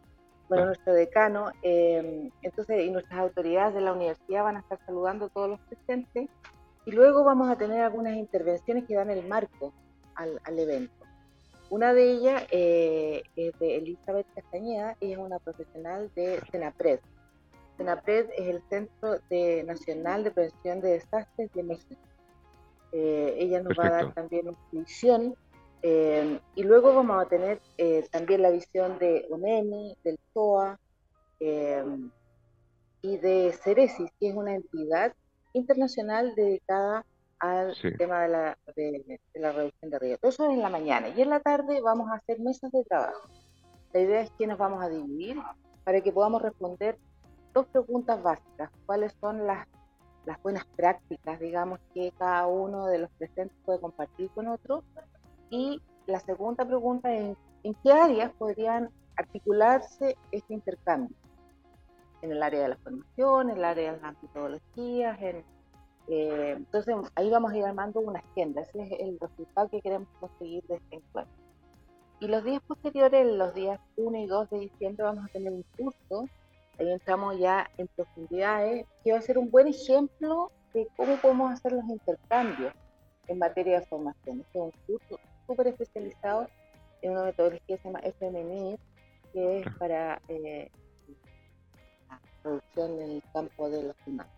bueno, 0.50 0.66
nuestro 0.66 0.92
decano, 0.92 1.52
em, 1.62 2.28
entonces, 2.42 2.84
y 2.84 2.90
nuestras 2.90 3.20
autoridades 3.20 3.72
de 3.72 3.82
la 3.82 3.92
universidad 3.92 4.42
van 4.42 4.56
a 4.56 4.60
estar 4.60 4.80
saludando 4.84 5.26
a 5.26 5.28
todos 5.28 5.48
los 5.48 5.60
presentes, 5.60 6.28
y 6.84 6.90
luego 6.90 7.22
vamos 7.22 7.48
a 7.48 7.56
tener 7.56 7.82
algunas 7.82 8.16
intervenciones 8.16 8.84
que 8.84 8.96
dan 8.96 9.10
el 9.10 9.24
marco 9.28 9.72
al, 10.16 10.58
evento. 10.58 10.92
Una 11.70 11.94
de 11.94 12.10
ellas 12.10 12.42
eh, 12.50 13.22
es 13.36 13.56
de 13.60 13.76
Elizabeth 13.76 14.26
Castañeda, 14.34 14.96
ella 15.00 15.12
es 15.14 15.18
una 15.18 15.38
profesional 15.38 16.10
de 16.16 16.40
Senapred. 16.50 16.98
Senapred 17.76 18.28
es 18.36 18.48
el 18.48 18.60
Centro 18.68 19.20
de 19.30 19.62
Nacional 19.62 20.24
de 20.24 20.32
Prevención 20.32 20.80
de 20.80 20.90
Desastres 20.94 21.52
de 21.54 21.62
México. 21.62 22.00
Eh, 22.92 23.36
ella 23.38 23.62
nos 23.62 23.78
va 23.78 23.86
a 23.86 23.90
dar 23.90 24.14
también 24.14 24.48
una 24.48 24.58
visión 24.72 25.36
eh, 25.82 26.40
y 26.54 26.62
luego 26.62 26.94
vamos 26.94 27.24
a 27.24 27.28
tener 27.28 27.60
eh, 27.78 28.06
también 28.10 28.42
la 28.42 28.50
visión 28.50 28.98
de 28.98 29.26
UNEMI, 29.30 29.96
del 30.04 30.18
TOA 30.34 30.78
eh, 31.40 31.84
y 33.02 33.16
de 33.16 33.52
Ceresis, 33.52 34.10
que 34.20 34.28
es 34.28 34.34
una 34.34 34.54
entidad 34.54 35.14
internacional 35.54 36.34
dedicada 36.34 37.06
al 37.38 37.74
tema 37.96 38.22
de 38.22 38.28
la, 38.28 38.58
de, 38.76 39.20
la, 39.34 39.52
reducción 39.52 39.90
de 39.90 39.98
riesgo. 39.98 40.28
Eso 40.28 40.44
es 40.44 40.50
en 40.50 40.60
la 40.60 40.68
mañana. 40.68 41.08
Y 41.08 41.22
en 41.22 41.30
la 41.30 41.40
tarde 41.40 41.80
vamos 41.80 42.10
a 42.10 42.16
hacer 42.16 42.38
mesas 42.40 42.70
de 42.72 42.84
trabajo. 42.84 43.28
La 43.94 44.00
idea 44.00 44.20
es 44.20 44.30
que 44.32 44.46
nos 44.46 44.58
vamos 44.58 44.84
a 44.84 44.90
dividir 44.90 45.38
para 45.84 46.02
que 46.02 46.12
podamos 46.12 46.42
responder 46.42 46.98
dos 47.54 47.66
preguntas 47.68 48.22
básicas. 48.22 48.70
¿Cuáles 48.84 49.14
son 49.18 49.46
las, 49.46 49.66
las 50.26 50.42
buenas 50.42 50.64
prácticas, 50.76 51.40
digamos, 51.40 51.80
que 51.94 52.12
cada 52.18 52.46
uno 52.46 52.86
de 52.86 52.98
los 52.98 53.10
presentes 53.12 53.56
puede 53.64 53.80
compartir 53.80 54.30
con 54.30 54.48
otro? 54.48 54.84
Y 55.50 55.82
la 56.06 56.20
segunda 56.20 56.64
pregunta 56.64 57.12
es, 57.12 57.36
¿en 57.62 57.74
qué 57.82 57.92
áreas 57.92 58.32
podrían 58.38 58.90
articularse 59.16 60.16
este 60.32 60.54
intercambio? 60.54 61.16
En 62.22 62.32
el 62.32 62.42
área 62.42 62.62
de 62.62 62.68
la 62.68 62.76
formación, 62.76 63.50
en 63.50 63.56
el 63.56 63.64
área 63.64 63.92
de 63.92 64.00
las 64.00 64.22
metodologías, 64.22 65.20
en, 65.22 65.44
eh, 66.08 66.54
entonces 66.56 66.94
ahí 67.14 67.30
vamos 67.30 67.52
a 67.52 67.56
ir 67.56 67.64
armando 67.64 68.00
una 68.00 68.18
agenda, 68.18 68.62
ese 68.62 68.82
es 68.82 69.00
el 69.00 69.18
resultado 69.20 69.68
que 69.68 69.80
queremos 69.80 70.08
conseguir 70.18 70.62
de 70.64 70.76
este 70.76 70.96
encuentro. 70.96 71.34
Y 72.20 72.26
los 72.26 72.44
días 72.44 72.60
posteriores, 72.66 73.26
los 73.26 73.54
días 73.54 73.80
1 73.96 74.18
y 74.18 74.26
2 74.26 74.50
de 74.50 74.58
diciembre, 74.58 75.04
vamos 75.04 75.24
a 75.24 75.28
tener 75.28 75.52
un 75.52 75.64
curso, 75.76 76.28
ahí 76.80 76.90
entramos 76.90 77.38
ya 77.38 77.70
en 77.76 77.86
profundidades, 77.88 78.86
que 79.04 79.12
va 79.12 79.18
a 79.18 79.22
ser 79.22 79.38
un 79.38 79.50
buen 79.50 79.68
ejemplo 79.68 80.50
de 80.72 80.88
cómo 80.96 81.16
podemos 81.16 81.52
hacer 81.52 81.72
los 81.72 81.84
intercambios 81.84 82.72
en 83.26 83.38
materia 83.38 83.80
de 83.80 83.86
formación. 83.86 84.40
Este 84.40 84.58
es 84.58 84.64
un 84.64 84.72
curso 84.86 85.20
súper 85.46 85.68
especializado 85.68 86.48
en 87.02 87.12
una 87.12 87.24
metodología 87.24 87.76
que 87.76 87.82
se 87.82 87.88
llama 87.88 88.00
FMNIR, 88.00 88.78
que 89.32 89.60
es 89.60 89.66
para 89.78 90.20
eh, 90.28 90.70
la 92.08 92.20
producción 92.42 93.00
en 93.00 93.10
el 93.10 93.22
campo 93.32 93.68
de 93.68 93.82
los 93.84 93.96
humanos. 94.06 94.32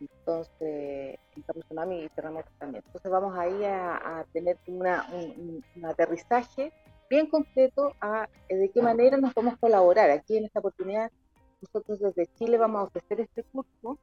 Entonces, 0.00 1.18
en 1.36 1.42
campo 1.42 1.60
tsunami 1.62 2.04
y 2.04 2.08
terremotos 2.10 2.52
también. 2.58 2.82
Entonces 2.86 3.10
vamos 3.10 3.38
ahí 3.38 3.64
a, 3.64 4.20
a 4.20 4.24
tener 4.32 4.58
una, 4.66 5.06
un, 5.12 5.64
un, 5.76 5.84
aterrizaje 5.84 6.72
bien 7.12 7.26
completo 7.26 7.94
a 8.00 8.26
eh, 8.48 8.56
de 8.56 8.70
qué 8.70 8.80
manera 8.80 9.18
nos 9.18 9.34
podemos 9.34 9.58
colaborar. 9.58 10.10
Aquí 10.10 10.38
en 10.38 10.46
esta 10.46 10.60
oportunidad, 10.60 11.12
nosotros 11.60 12.00
desde 12.00 12.26
Chile 12.38 12.56
vamos 12.56 12.80
a 12.80 12.84
ofrecer 12.84 13.20
este 13.20 13.42
curso, 13.44 13.98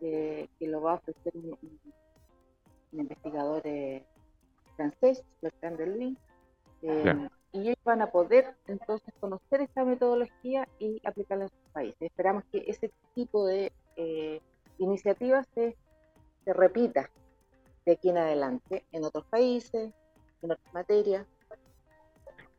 eh, 0.00 0.48
que 0.58 0.66
lo 0.66 0.82
va 0.82 0.92
a 0.92 0.94
ofrecer 0.96 1.32
un, 1.36 1.56
un 2.92 3.00
investigador 3.00 3.62
eh, 3.64 4.04
francés, 4.74 5.22
Bertrand 5.40 5.78
de 5.78 6.16
eh, 6.82 7.28
y 7.52 7.60
ellos 7.60 7.84
van 7.84 8.02
a 8.02 8.10
poder 8.10 8.56
entonces 8.66 9.14
conocer 9.20 9.60
esta 9.60 9.84
metodología 9.84 10.66
y 10.80 11.00
aplicarla 11.04 11.44
en 11.44 11.50
sus 11.50 11.72
países. 11.72 12.02
Esperamos 12.02 12.42
que 12.50 12.64
ese 12.66 12.90
tipo 13.14 13.46
de 13.46 13.72
eh, 13.94 14.40
iniciativas 14.78 15.46
se, 15.54 15.76
se 16.44 16.52
repita 16.52 17.08
de 17.86 17.92
aquí 17.92 18.08
en 18.08 18.18
adelante 18.18 18.84
en 18.90 19.04
otros 19.04 19.26
países, 19.26 19.92
en 20.42 20.50
otras 20.50 20.74
materias, 20.74 21.24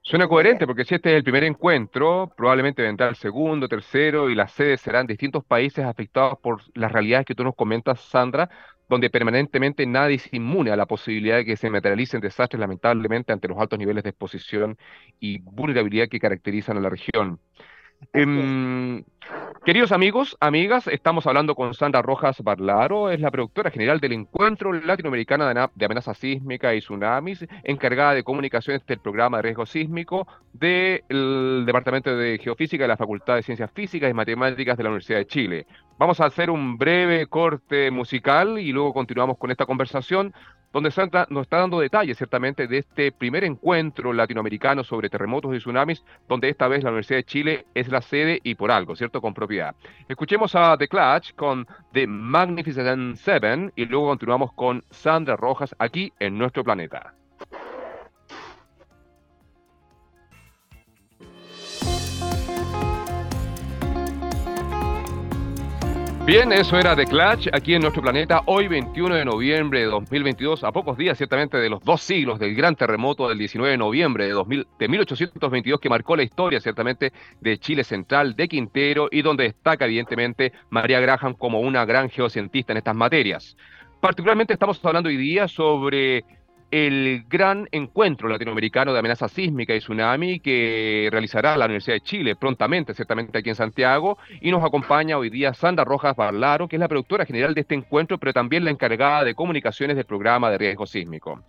Suena 0.06 0.28
coherente 0.28 0.68
porque 0.68 0.84
si 0.84 0.96
este 0.96 1.12
es 1.12 1.16
el 1.16 1.24
primer 1.24 1.46
encuentro, 1.46 2.34
probablemente 2.36 2.82
vendrá 2.82 3.08
el 3.08 3.16
segundo, 3.16 3.70
tercero 3.70 4.30
y 4.30 4.36
las 4.36 4.52
sedes 4.52 4.82
serán 4.82 5.08
distintos 5.08 5.46
países 5.46 5.86
afectados 5.86 6.38
por 6.40 6.62
las 6.76 6.92
realidades 6.92 7.26
que 7.26 7.36
tú 7.36 7.44
nos 7.46 7.56
comentas, 7.56 8.02
Sandra, 8.02 8.50
donde 8.90 9.10
permanentemente 9.10 9.86
nadie 9.86 10.18
es 10.18 10.34
inmune 10.34 10.72
a 10.72 10.76
la 10.76 10.88
posibilidad 10.88 11.38
de 11.38 11.46
que 11.46 11.56
se 11.56 11.70
materialicen 11.70 12.20
desastres 12.20 12.60
lamentablemente 12.60 13.32
ante 13.32 13.48
los 13.48 13.58
altos 13.58 13.80
niveles 13.80 14.04
de 14.04 14.10
exposición 14.10 14.78
y 15.22 15.40
vulnerabilidad 15.40 16.10
que 16.10 16.20
caracterizan 16.20 16.78
a 16.78 16.82
la 16.82 16.90
región. 16.90 17.40
Em, 18.12 19.04
queridos 19.66 19.92
amigos, 19.92 20.36
amigas, 20.40 20.88
estamos 20.88 21.26
hablando 21.28 21.56
con 21.56 21.74
Sandra 21.74 22.02
Rojas 22.02 22.42
Barlaro, 22.42 23.10
es 23.10 23.20
la 23.20 23.32
productora 23.32 23.72
general 23.72 24.00
del 24.00 24.14
Encuentro 24.14 24.74
Latinoamericano 24.74 25.48
de, 25.48 25.86
Amenaza 25.86 26.14
Sísmica 26.14 26.74
y 26.76 26.80
Tsunamis, 26.80 27.46
encargada 27.64 28.14
de 28.14 28.24
comunicaciones 28.24 28.86
del 28.86 29.00
programa 29.00 29.38
de 29.38 29.44
riesgo 29.44 29.66
sísmico 29.66 30.28
del 30.52 31.64
Departamento 31.66 32.16
de 32.16 32.40
Geofísica 32.40 32.84
de 32.84 32.90
la 32.90 32.98
Facultad 32.98 33.36
de 33.36 33.44
Ciencias 33.44 33.72
Físicas 33.72 34.10
y 34.10 34.14
Matemáticas 34.14 34.76
de 34.78 34.84
la 34.84 34.90
Universidad 34.90 35.20
de 35.20 35.28
Chile. 35.28 35.68
Vamos 35.98 36.20
a 36.20 36.26
hacer 36.26 36.50
un 36.50 36.78
breve 36.78 37.28
corte 37.28 37.92
musical 37.92 38.60
y 38.60 38.72
luego 38.72 38.94
continuamos 38.94 39.38
con 39.38 39.52
esta 39.52 39.66
conversación 39.66 40.34
donde 40.74 40.92
Santa 40.92 41.28
nos 41.30 41.44
está 41.44 41.60
dando 41.60 41.80
detalles 41.80 42.18
ciertamente 42.18 42.68
de 42.68 42.80
este 42.80 43.12
primer 43.12 43.44
encuentro 43.44 44.12
latinoamericano 44.12 44.84
sobre 44.84 45.10
terremotos 45.10 45.56
y 45.56 45.60
tsunamis, 45.60 46.04
donde 46.28 46.50
esta 46.50 46.68
vez 46.68 46.84
la 46.84 46.90
Universidad 46.90 47.20
de 47.20 47.24
Chile 47.24 47.66
es 47.76 47.88
la 47.88 48.02
sede 48.02 48.40
y 48.44 48.56
por 48.56 48.72
algo, 48.72 48.96
¿cierto? 48.96 49.22
Con 49.22 49.34
propiedad. 49.34 49.76
Escuchemos 50.10 50.56
a 50.56 50.76
The 50.78 50.88
Clutch 50.88 51.34
con 51.36 51.68
The 51.94 52.08
Magnificent 52.08 53.16
Seven 53.18 53.72
y 53.76 53.86
luego 53.86 54.08
continuamos 54.08 54.52
con 54.54 54.84
Sandra 54.90 55.36
Rojas 55.36 55.76
aquí 55.78 56.12
en 56.20 56.38
nuestro 56.38 56.64
planeta. 56.64 57.14
Bien, 66.34 66.52
eso 66.52 66.80
era 66.80 66.96
The 66.96 67.06
Clutch 67.06 67.48
aquí 67.54 67.76
en 67.76 67.84
nuestro 67.84 68.02
planeta, 68.02 68.42
hoy 68.48 68.68
21 68.68 69.14
de 69.14 69.24
noviembre 69.24 69.82
de 69.82 69.86
2022, 69.86 70.64
a 70.64 70.72
pocos 70.72 70.98
días 70.98 71.16
ciertamente 71.16 71.58
de 71.58 71.70
los 71.70 71.84
dos 71.84 72.02
siglos 72.02 72.40
del 72.40 72.56
gran 72.56 72.76
terremoto 72.76 73.30
del 73.30 73.38
19 73.38 73.74
de 73.74 73.78
noviembre 73.78 74.26
de, 74.26 74.32
2000, 74.32 74.68
de 74.80 74.88
1822 74.88 75.80
que 75.80 75.90
marcó 75.90 76.16
la 76.16 76.24
historia 76.24 76.60
ciertamente 76.60 77.14
de 77.40 77.60
Chile 77.60 77.84
Central, 77.84 78.36
de 78.36 78.48
Quintero 78.48 79.10
y 79.12 79.22
donde 79.22 79.44
destaca 79.44 79.86
evidentemente 79.86 80.54
María 80.72 81.00
Graham 81.00 81.36
como 81.36 81.60
una 81.60 81.86
gran 81.86 82.10
geocientista 82.10 82.74
en 82.74 82.78
estas 82.78 82.96
materias. 82.96 83.56
Particularmente 84.02 84.54
estamos 84.54 84.84
hablando 84.84 85.10
hoy 85.10 85.18
día 85.18 85.48
sobre 85.48 86.26
el 86.74 87.26
gran 87.30 87.70
encuentro 87.72 88.28
latinoamericano 88.28 88.94
de 88.94 88.98
amenaza 88.98 89.28
sísmica 89.28 89.76
y 89.76 89.80
tsunami 89.80 90.40
que 90.40 91.08
realizará 91.12 91.56
la 91.56 91.66
Universidad 91.66 91.98
de 91.98 92.02
Chile 92.02 92.36
prontamente, 92.36 92.96
ciertamente 92.96 93.38
aquí 93.38 93.50
en 93.50 93.56
Santiago, 93.56 94.18
y 94.42 94.50
nos 94.50 94.64
acompaña 94.64 95.20
hoy 95.20 95.30
día 95.30 95.54
Sandra 95.54 95.86
Rojas 95.86 96.16
Barlaro, 96.16 96.68
que 96.68 96.78
es 96.78 96.80
la 96.80 96.88
productora 96.88 97.28
general 97.28 97.54
de 97.54 97.62
este 97.62 97.76
encuentro, 97.76 98.18
pero 98.18 98.34
también 98.34 98.66
la 98.66 98.72
encargada 98.72 99.24
de 99.24 99.36
comunicaciones 99.36 99.96
del 99.96 100.06
programa 100.06 100.50
de 100.50 100.58
riesgo 100.58 100.88
sísmico. 100.88 101.44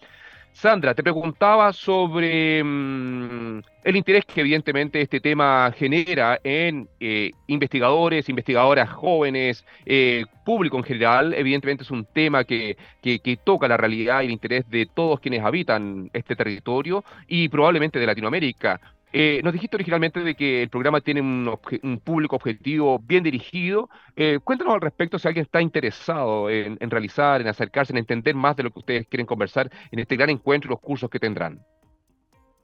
Sandra, 0.55 0.95
te 0.95 1.03
preguntaba 1.03 1.73
sobre 1.73 2.63
mm, 2.63 3.61
el 3.83 3.97
interés 3.97 4.25
que 4.25 4.41
evidentemente 4.41 5.01
este 5.01 5.19
tema 5.19 5.73
genera 5.77 6.39
en 6.45 6.89
eh, 7.01 7.33
investigadores, 7.49 8.29
investigadoras 8.29 8.89
jóvenes, 8.89 9.65
eh, 9.85 10.25
público 10.45 10.77
en 10.77 10.85
general. 10.85 11.35
Evidentemente 11.35 11.83
es 11.83 11.91
un 11.91 12.05
tema 12.05 12.45
que, 12.45 12.77
que, 13.03 13.39
toca 13.43 13.67
la 13.67 13.77
realidad 13.77 14.23
y 14.23 14.27
el 14.27 14.31
interés 14.31 14.71
de 14.71 14.87
todos 14.87 15.19
quienes 15.19 15.43
habitan 15.43 16.09
este 16.13 16.37
territorio 16.37 17.05
y 17.27 17.49
probablemente 17.49 17.99
de 17.99 18.07
Latinoamérica. 18.07 18.81
Eh, 19.17 19.41
nos 19.45 19.53
dijiste 19.53 19.77
originalmente 19.77 20.19
de 20.19 20.35
que 20.35 20.65
el 20.65 20.69
programa 20.69 21.01
tiene 21.01 21.21
un, 21.21 22.01
público 22.03 22.35
objetivo 22.35 22.99
bien 22.99 23.23
dirigido. 23.23 23.89
Eh, 24.17 24.41
cuéntanos 24.43 24.75
al 24.75 24.81
respecto 24.81 25.21
si 25.21 25.29
alguien 25.29 25.45
está 25.45 25.63
interesado 25.63 26.51
en, 26.51 26.77
realizar, 26.91 27.41
en 27.41 27.47
acercarse, 27.47 27.93
en 27.93 27.99
entender 27.99 28.35
más 28.35 28.57
de 28.57 28.65
lo 28.65 28.73
que 28.73 28.81
ustedes 28.81 29.07
quieren 29.07 29.25
conversar 29.25 29.71
en 29.93 30.01
este 30.01 30.17
gran 30.17 30.31
encuentro 30.31 30.67
y 30.67 30.73
los 30.73 30.81
cursos 30.81 31.09
que 31.09 31.21
tendrán. 31.21 31.65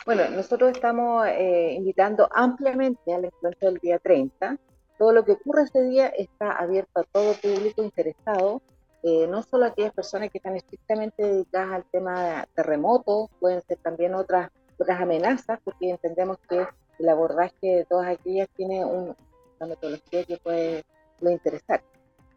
Bueno, 0.04 0.28
nosotros 0.30 0.72
estamos 0.72 1.24
eh, 1.28 1.74
invitando 1.76 2.28
ampliamente 2.34 3.14
al 3.14 3.26
encuentro 3.26 3.70
del 3.70 3.78
día 3.78 4.00
30. 4.00 4.58
Todo 4.98 5.12
lo 5.12 5.24
que 5.24 5.32
ocurre 5.32 5.62
ese 5.62 5.84
día 5.84 6.08
está 6.08 6.50
abierto 6.50 6.98
a 6.98 7.04
todo 7.04 7.32
público 7.34 7.84
interesado, 7.84 8.60
no 9.04 9.42
solo 9.42 9.66
a 9.66 9.68
aquellas 9.68 9.94
personas 9.94 10.30
que 10.30 10.38
están 10.38 10.56
estrictamente 10.56 11.22
dedicadas 11.22 11.74
al 11.74 11.84
tema 11.84 12.22
de 12.22 12.46
terremotos, 12.56 13.30
pueden 13.38 13.62
ser 13.62 13.78
también 13.78 14.14
otras 14.14 14.50
otras 14.80 15.00
amenazas, 15.00 15.60
porque 15.64 15.90
entendemos 15.90 16.38
que 16.48 16.66
el 16.98 17.08
abordaje 17.08 17.54
de 17.62 17.84
todas 17.84 18.08
aquellas 18.08 18.48
tiene 18.56 18.84
una 18.84 19.14
metodología 19.60 20.24
que 20.24 20.36
puede, 20.38 20.84
interesar. 21.20 21.82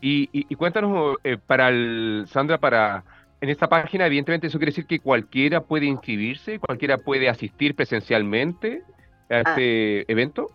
Y, 0.00 0.54
cuéntanos, 0.54 1.16
eh, 1.24 1.36
para 1.36 1.68
el, 1.68 2.26
Sandra, 2.28 2.58
para 2.58 3.04
en 3.40 3.50
esta 3.50 3.68
página, 3.68 4.06
evidentemente 4.06 4.46
eso 4.46 4.58
quiere 4.58 4.70
decir 4.70 4.86
que 4.86 5.00
cualquiera 5.00 5.62
puede 5.62 5.86
inscribirse, 5.86 6.58
cualquiera 6.58 6.98
puede 6.98 7.28
asistir 7.28 7.74
presencialmente 7.74 8.82
a 9.28 9.34
ah. 9.34 9.40
este 9.40 10.10
evento. 10.10 10.50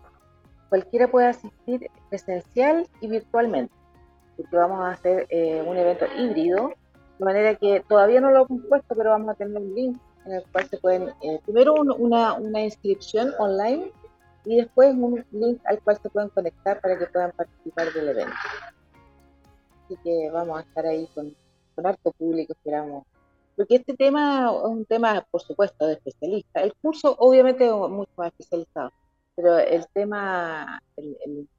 Cualquiera 0.68 1.08
puede 1.08 1.28
asistir 1.28 1.90
presencial 2.08 2.88
y 3.00 3.08
virtualmente, 3.08 3.74
porque 4.36 4.56
vamos 4.56 4.80
a 4.80 4.90
hacer 4.90 5.26
eh, 5.28 5.62
un 5.66 5.76
evento 5.76 6.06
híbrido 6.18 6.74
de 7.18 7.24
manera 7.24 7.54
que 7.54 7.80
todavía 7.88 8.20
no 8.20 8.30
lo 8.30 8.46
hemos 8.46 8.66
puesto, 8.66 8.94
pero 8.94 9.10
vamos 9.10 9.30
a 9.30 9.34
tener 9.34 9.56
un 9.56 9.74
link 9.74 9.98
en 10.24 10.32
el 10.32 10.44
cual 10.52 10.68
se 10.68 10.78
pueden, 10.78 11.10
eh, 11.22 11.40
primero 11.44 11.74
una, 11.74 12.34
una 12.34 12.62
inscripción 12.62 13.32
online 13.38 13.92
y 14.44 14.56
después 14.56 14.94
un 14.94 15.24
link 15.32 15.60
al 15.64 15.80
cual 15.80 15.98
se 16.02 16.10
pueden 16.10 16.30
conectar 16.30 16.80
para 16.80 16.98
que 16.98 17.06
puedan 17.06 17.32
participar 17.32 17.92
del 17.92 18.08
evento. 18.08 18.34
Así 19.84 19.96
que 20.02 20.30
vamos 20.30 20.58
a 20.58 20.62
estar 20.62 20.86
ahí 20.86 21.06
con, 21.14 21.34
con 21.74 21.86
harto 21.86 22.12
público, 22.12 22.52
esperamos. 22.52 23.04
Porque 23.56 23.76
este 23.76 23.94
tema 23.94 24.50
es 24.50 24.64
un 24.64 24.84
tema, 24.84 25.26
por 25.30 25.42
supuesto, 25.42 25.86
de 25.86 25.94
especialista. 25.94 26.60
El 26.60 26.74
curso, 26.74 27.14
obviamente, 27.18 27.66
es 27.66 27.72
mucho 27.72 28.12
más 28.16 28.32
especializado, 28.32 28.92
pero 29.36 29.58
el 29.58 29.86
tema, 29.92 30.80
el, 30.96 31.16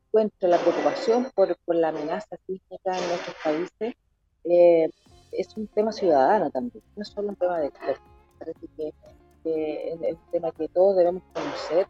encuentro, 0.08 0.50
la 0.50 0.58
preocupación 0.58 1.32
por, 1.36 1.56
por 1.66 1.76
la 1.76 1.90
amenaza 1.90 2.36
sísmica 2.48 2.98
en 2.98 3.08
nuestros 3.08 3.36
países, 3.44 3.96
eh, 4.46 4.90
es 5.38 5.56
un 5.58 5.68
tema 5.68 5.92
ciudadano 5.92 6.50
también, 6.50 6.84
no 6.96 7.02
es 7.02 7.10
solo 7.10 7.30
un 7.30 7.36
tema 7.36 7.60
de 7.60 7.68
expertos. 7.68 8.04
Parece 8.40 8.68
que, 8.78 8.94
es 9.46 10.14
un 10.14 10.32
tema 10.32 10.52
que 10.52 10.68
todos 10.70 10.96
debemos 10.96 11.24
conocer 11.34 11.88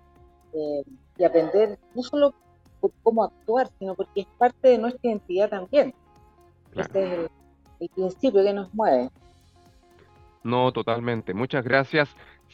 eh, 0.53 0.83
y 1.17 1.23
aprender, 1.23 1.77
no 1.93 2.01
solo 2.01 2.33
por 2.79 2.91
cómo 3.03 3.23
actuar, 3.23 3.69
sino 3.79 3.95
porque 3.95 4.21
es 4.21 4.27
parte 4.37 4.69
de 4.69 4.77
nuestra 4.77 5.09
identidad 5.09 5.49
también. 5.49 5.93
Este 6.75 7.25
es 7.25 7.29
el 7.79 7.89
principio 7.89 8.43
que 8.43 8.53
nos 8.53 8.73
mueve. 8.73 9.09
No, 10.43 10.71
totalmente. 10.73 11.33
Muchas 11.33 11.63
gracias. 11.63 12.09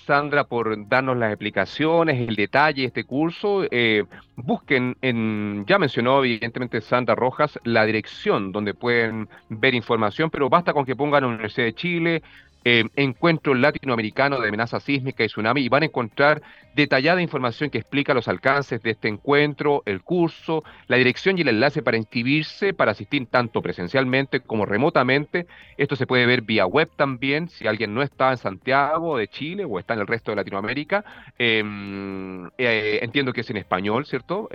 Sandra, 0.05 0.43
por 0.43 0.87
darnos 0.87 1.17
las 1.17 1.31
explicaciones, 1.31 2.27
el 2.27 2.35
detalle 2.35 2.81
de 2.81 2.87
este 2.87 3.03
curso. 3.03 3.63
Eh, 3.69 4.05
busquen 4.35 4.95
en, 5.01 5.65
ya 5.67 5.77
mencionó 5.77 6.23
evidentemente 6.23 6.81
Sandra 6.81 7.15
Rojas, 7.15 7.59
la 7.63 7.85
dirección 7.85 8.51
donde 8.51 8.73
pueden 8.73 9.29
ver 9.49 9.75
información, 9.75 10.29
pero 10.29 10.49
basta 10.49 10.73
con 10.73 10.85
que 10.85 10.95
pongan 10.95 11.25
Universidad 11.25 11.65
de 11.67 11.75
Chile, 11.75 12.23
eh, 12.65 12.83
encuentro 12.95 13.53
latinoamericano 13.53 14.39
de 14.39 14.47
amenaza 14.47 14.79
sísmica 14.79 15.23
y 15.23 15.27
tsunami 15.27 15.61
y 15.61 15.69
van 15.69 15.83
a 15.83 15.85
encontrar 15.85 16.41
detallada 16.75 17.21
información 17.21 17.69
que 17.69 17.77
explica 17.77 18.13
los 18.13 18.27
alcances 18.27 18.81
de 18.81 18.91
este 18.91 19.07
encuentro, 19.07 19.83
el 19.85 20.01
curso, 20.01 20.63
la 20.87 20.97
dirección 20.97 21.37
y 21.37 21.41
el 21.41 21.49
enlace 21.49 21.81
para 21.81 21.97
inscribirse, 21.97 22.73
para 22.73 22.91
asistir 22.91 23.27
tanto 23.27 23.61
presencialmente 23.61 24.41
como 24.41 24.65
remotamente. 24.65 25.47
Esto 25.77 25.95
se 25.95 26.07
puede 26.07 26.25
ver 26.25 26.41
vía 26.41 26.65
web 26.65 26.89
también, 26.95 27.49
si 27.49 27.67
alguien 27.67 27.93
no 27.93 28.01
está 28.01 28.31
en 28.31 28.37
Santiago 28.37 29.17
de 29.17 29.27
Chile 29.27 29.65
o 29.65 29.79
está 29.79 29.93
en 29.93 30.01
el 30.01 30.07
resto 30.07 30.31
de 30.31 30.37
Latinoamérica. 30.37 31.03
Em, 31.37 32.47
eh, 32.57 32.99
entiendo 33.01 33.33
que 33.33 33.41
es 33.41 33.49
en 33.49 33.57
español, 33.57 34.05
¿cierto? 34.05 34.49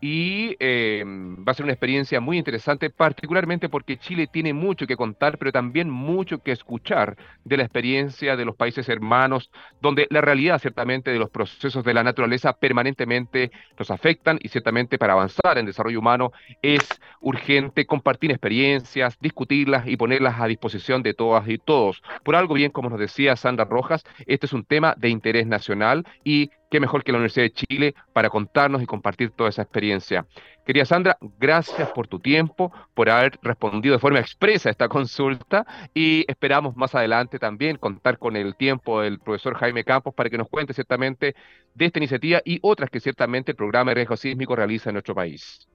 Y 0.00 0.56
eh, 0.60 1.02
va 1.06 1.52
a 1.52 1.54
ser 1.54 1.64
una 1.64 1.72
experiencia 1.72 2.20
muy 2.20 2.38
interesante, 2.38 2.90
particularmente 2.90 3.68
porque 3.68 3.96
Chile 3.96 4.28
tiene 4.28 4.52
mucho 4.52 4.86
que 4.86 4.96
contar, 4.96 5.38
pero 5.38 5.50
también 5.50 5.90
mucho 5.90 6.38
que 6.38 6.52
escuchar 6.52 7.16
de 7.44 7.56
la 7.56 7.64
experiencia 7.64 8.36
de 8.36 8.44
los 8.44 8.54
países 8.54 8.88
hermanos, 8.88 9.50
donde 9.80 10.06
la 10.10 10.20
realidad 10.20 10.60
ciertamente 10.60 11.10
de 11.10 11.18
los 11.18 11.30
procesos 11.30 11.84
de 11.84 11.94
la 11.94 12.04
naturaleza 12.04 12.52
permanentemente 12.52 13.50
nos 13.78 13.90
afectan 13.90 14.38
y 14.40 14.48
ciertamente 14.48 14.98
para 14.98 15.14
avanzar 15.14 15.58
en 15.58 15.66
desarrollo 15.66 15.98
humano 15.98 16.32
es 16.62 16.86
urgente 17.20 17.86
compartir 17.86 18.30
experiencias, 18.30 19.18
discutirlas 19.20 19.86
y 19.86 19.96
ponerlas 19.96 20.40
a 20.40 20.46
disposición 20.46 21.02
de 21.02 21.14
todas 21.14 21.48
y 21.48 21.58
todos. 21.58 22.02
Por 22.24 22.36
algo 22.36 22.54
bien, 22.54 22.70
como 22.70 22.90
nos 22.90 23.00
decía 23.00 23.36
Sandra 23.36 23.64
Rojas, 23.64 24.04
este 24.26 24.46
es 24.46 24.52
un 24.52 24.64
tema 24.64 24.94
de 24.96 25.08
interés 25.08 25.46
nacional 25.46 26.06
y 26.24 26.50
qué 26.70 26.80
mejor 26.80 27.02
que 27.02 27.12
la 27.12 27.18
Universidad 27.18 27.44
de 27.44 27.52
Chile 27.52 27.94
para 28.12 28.30
contarnos 28.30 28.82
y 28.82 28.86
compartir 28.86 29.30
toda 29.30 29.50
esa 29.50 29.62
experiencia. 29.62 30.26
Querida 30.64 30.84
Sandra, 30.84 31.16
gracias 31.38 31.90
por 31.90 32.08
tu 32.08 32.20
tiempo, 32.20 32.72
por 32.94 33.08
haber 33.08 33.38
respondido 33.42 33.94
de 33.94 34.00
forma 34.00 34.20
expresa 34.20 34.68
a 34.68 34.72
esta 34.72 34.88
consulta 34.88 35.66
y 35.94 36.24
esperamos 36.28 36.76
más 36.76 36.94
adelante 36.94 37.38
también 37.38 37.76
contar 37.76 38.18
con 38.18 38.36
el 38.36 38.54
tiempo 38.56 39.00
del 39.00 39.18
profesor 39.18 39.54
Jaime 39.56 39.84
Campos 39.84 40.14
para 40.14 40.28
que 40.28 40.38
nos 40.38 40.48
cuente 40.48 40.74
ciertamente 40.74 41.34
de 41.74 41.84
esta 41.86 41.98
iniciativa 41.98 42.40
y 42.44 42.58
otras 42.62 42.90
que 42.90 43.00
ciertamente 43.00 43.52
el 43.52 43.56
programa 43.56 43.90
de 43.90 43.96
riesgo 43.96 44.16
sísmico 44.16 44.54
realiza 44.54 44.90
en 44.90 44.94
nuestro 44.94 45.14
país. 45.14 45.66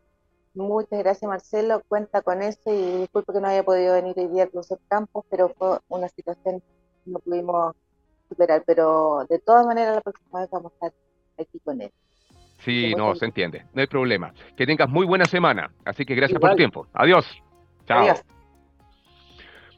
Muchas 0.54 1.00
gracias 1.00 1.28
Marcelo, 1.28 1.82
cuenta 1.88 2.22
con 2.22 2.44
eso 2.44 2.60
y 2.68 3.00
disculpe 3.00 3.34
que 3.34 3.42
no 3.42 3.48
haya 3.48 3.64
podido 3.64 3.96
venir 3.96 4.14
hoy 4.16 4.28
día 4.28 4.44
al 4.44 4.50
profesor 4.50 4.80
Campos, 4.88 5.26
pero 5.32 5.50
fue 5.58 5.80
una 5.88 6.08
situación 6.10 6.60
que 6.60 7.12
no 7.12 7.18
pudimos 7.18 7.76
pero 8.66 9.26
de 9.30 9.40
todas 9.40 9.66
maneras 9.66 9.96
la 9.96 10.02
próxima 10.02 10.42
vez 10.42 10.50
vamos 10.52 10.72
a 10.82 10.88
estar 10.88 11.00
aquí 11.40 11.60
con 11.60 11.82
él. 11.82 11.92
Sí, 12.60 12.94
no, 12.96 13.14
se 13.16 13.26
entiende, 13.26 13.66
no 13.74 13.82
hay 13.82 13.88
problema. 13.88 14.34
Que 14.56 14.66
tengas 14.66 14.90
muy 14.90 15.06
buena 15.06 15.26
semana, 15.26 15.72
así 15.86 16.06
que 16.06 16.16
gracias 16.16 16.40
por 16.40 16.52
tu 16.52 16.56
tiempo. 16.56 16.88
Adiós. 16.94 17.26
Chao. 17.86 18.04
Adiós. 18.04 18.24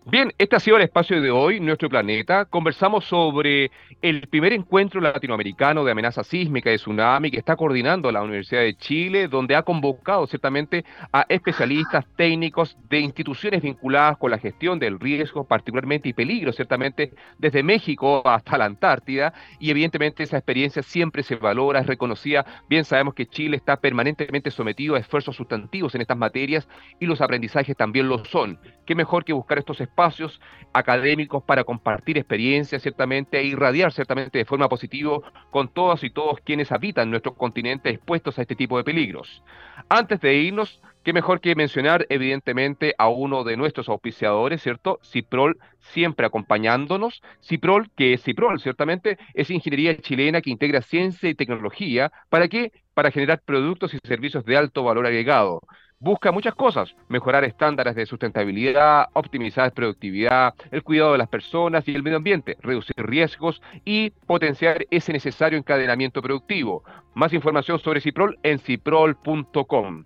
Bien, 0.07 0.31
este 0.37 0.55
ha 0.55 0.59
sido 0.59 0.77
el 0.77 0.83
espacio 0.83 1.19
de 1.19 1.31
hoy, 1.31 1.59
nuestro 1.59 1.89
planeta. 1.89 2.45
Conversamos 2.45 3.05
sobre 3.05 3.71
el 4.03 4.27
primer 4.27 4.53
encuentro 4.53 5.01
latinoamericano 5.01 5.83
de 5.83 5.91
amenaza 5.91 6.23
sísmica 6.23 6.71
y 6.71 6.75
tsunami 6.75 7.31
que 7.31 7.39
está 7.39 7.55
coordinando 7.55 8.11
la 8.11 8.21
Universidad 8.21 8.61
de 8.61 8.75
Chile, 8.75 9.27
donde 9.27 9.55
ha 9.55 9.63
convocado 9.63 10.27
ciertamente 10.27 10.85
a 11.11 11.25
especialistas 11.27 12.05
técnicos 12.15 12.77
de 12.87 12.99
instituciones 12.99 13.63
vinculadas 13.63 14.19
con 14.19 14.29
la 14.29 14.37
gestión 14.37 14.77
del 14.77 14.99
riesgo, 14.99 15.47
particularmente 15.47 16.07
y 16.09 16.13
peligro, 16.13 16.53
ciertamente 16.53 17.11
desde 17.39 17.63
México 17.63 18.21
hasta 18.27 18.59
la 18.59 18.65
Antártida. 18.65 19.33
Y 19.59 19.71
evidentemente 19.71 20.21
esa 20.21 20.37
experiencia 20.37 20.83
siempre 20.83 21.23
se 21.23 21.35
valora, 21.35 21.79
es 21.79 21.87
reconocida. 21.87 22.45
Bien 22.69 22.85
sabemos 22.85 23.15
que 23.15 23.25
Chile 23.25 23.57
está 23.57 23.77
permanentemente 23.77 24.51
sometido 24.51 24.93
a 24.93 24.99
esfuerzos 24.99 25.35
sustantivos 25.35 25.95
en 25.95 26.01
estas 26.01 26.17
materias 26.17 26.67
y 26.99 27.07
los 27.07 27.21
aprendizajes 27.21 27.75
también 27.75 28.07
lo 28.07 28.23
son. 28.25 28.59
¿Qué 28.85 28.93
mejor 28.93 29.25
que 29.25 29.33
buscar 29.33 29.57
estos 29.57 29.81
espacios? 29.81 29.94
Espacios 29.95 30.41
académicos 30.73 31.41
para 31.43 31.63
compartir 31.63 32.17
experiencias, 32.17 32.81
ciertamente, 32.81 33.39
e 33.39 33.45
irradiar 33.45 33.93
ciertamente 33.93 34.37
de 34.37 34.43
forma 34.43 34.67
positiva 34.67 35.19
con 35.49 35.69
todas 35.69 36.03
y 36.03 36.09
todos 36.09 36.41
quienes 36.43 36.69
habitan 36.73 37.09
nuestro 37.09 37.33
continente 37.33 37.89
expuestos 37.89 38.37
a 38.37 38.41
este 38.41 38.57
tipo 38.57 38.77
de 38.77 38.83
peligros. 38.83 39.41
Antes 39.87 40.19
de 40.19 40.35
irnos, 40.35 40.81
qué 41.05 41.13
mejor 41.13 41.39
que 41.39 41.55
mencionar, 41.55 42.07
evidentemente, 42.09 42.95
a 42.97 43.09
uno 43.09 43.43
de 43.43 43.55
nuestros 43.55 43.87
auspiciadores, 43.89 44.61
¿cierto? 44.61 44.99
Ciprol, 45.03 45.59
siempre 45.93 46.25
acompañándonos. 46.25 47.21
Ciprol, 47.41 47.91
que 47.95 48.13
es 48.13 48.23
Ciprol, 48.23 48.59
ciertamente, 48.59 49.17
es 49.35 49.51
ingeniería 49.51 49.95
chilena 49.97 50.41
que 50.41 50.49
integra 50.49 50.81
ciencia 50.81 51.29
y 51.29 51.35
tecnología. 51.35 52.11
¿Para 52.29 52.47
qué? 52.47 52.71
Para 52.95 53.11
generar 53.11 53.41
productos 53.45 53.93
y 53.93 53.99
servicios 54.03 54.43
de 54.45 54.57
alto 54.57 54.83
valor 54.83 55.05
agregado 55.05 55.61
busca 55.99 56.31
muchas 56.31 56.53
cosas, 56.55 56.95
mejorar 57.07 57.43
estándares 57.45 57.95
de 57.95 58.05
sustentabilidad, 58.05 59.07
optimizar 59.13 59.73
productividad, 59.73 60.53
el 60.71 60.83
cuidado 60.83 61.13
de 61.13 61.17
las 61.17 61.29
personas 61.29 61.87
y 61.87 61.95
el 61.95 62.03
medio 62.03 62.17
ambiente, 62.17 62.57
reducir 62.61 62.95
riesgos 62.97 63.61
y 63.85 64.11
potenciar 64.27 64.85
ese 64.91 65.13
necesario 65.13 65.57
encadenamiento 65.57 66.21
productivo. 66.21 66.83
Más 67.13 67.33
información 67.33 67.79
sobre 67.79 68.01
Ciprol 68.01 68.37
en 68.43 68.59
ciprol.com. 68.59 70.05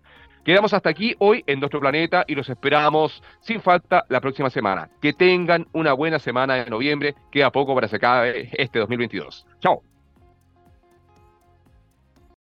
Quedamos 0.49 0.73
hasta 0.73 0.89
aquí 0.89 1.15
hoy 1.19 1.43
en 1.45 1.59
nuestro 1.59 1.79
planeta 1.79 2.25
y 2.25 2.33
los 2.33 2.49
esperamos 2.49 3.21
sin 3.39 3.61
falta 3.61 4.03
la 4.09 4.19
próxima 4.19 4.49
semana. 4.49 4.89
Que 4.99 5.13
tengan 5.13 5.67
una 5.73 5.93
buena 5.93 6.17
semana 6.17 6.55
de 6.55 6.67
noviembre, 6.71 7.13
queda 7.31 7.51
poco 7.51 7.75
para 7.75 7.87
se 7.87 7.97
acabe 7.97 8.49
este 8.53 8.79
2022. 8.79 9.45
Chao. 9.59 9.83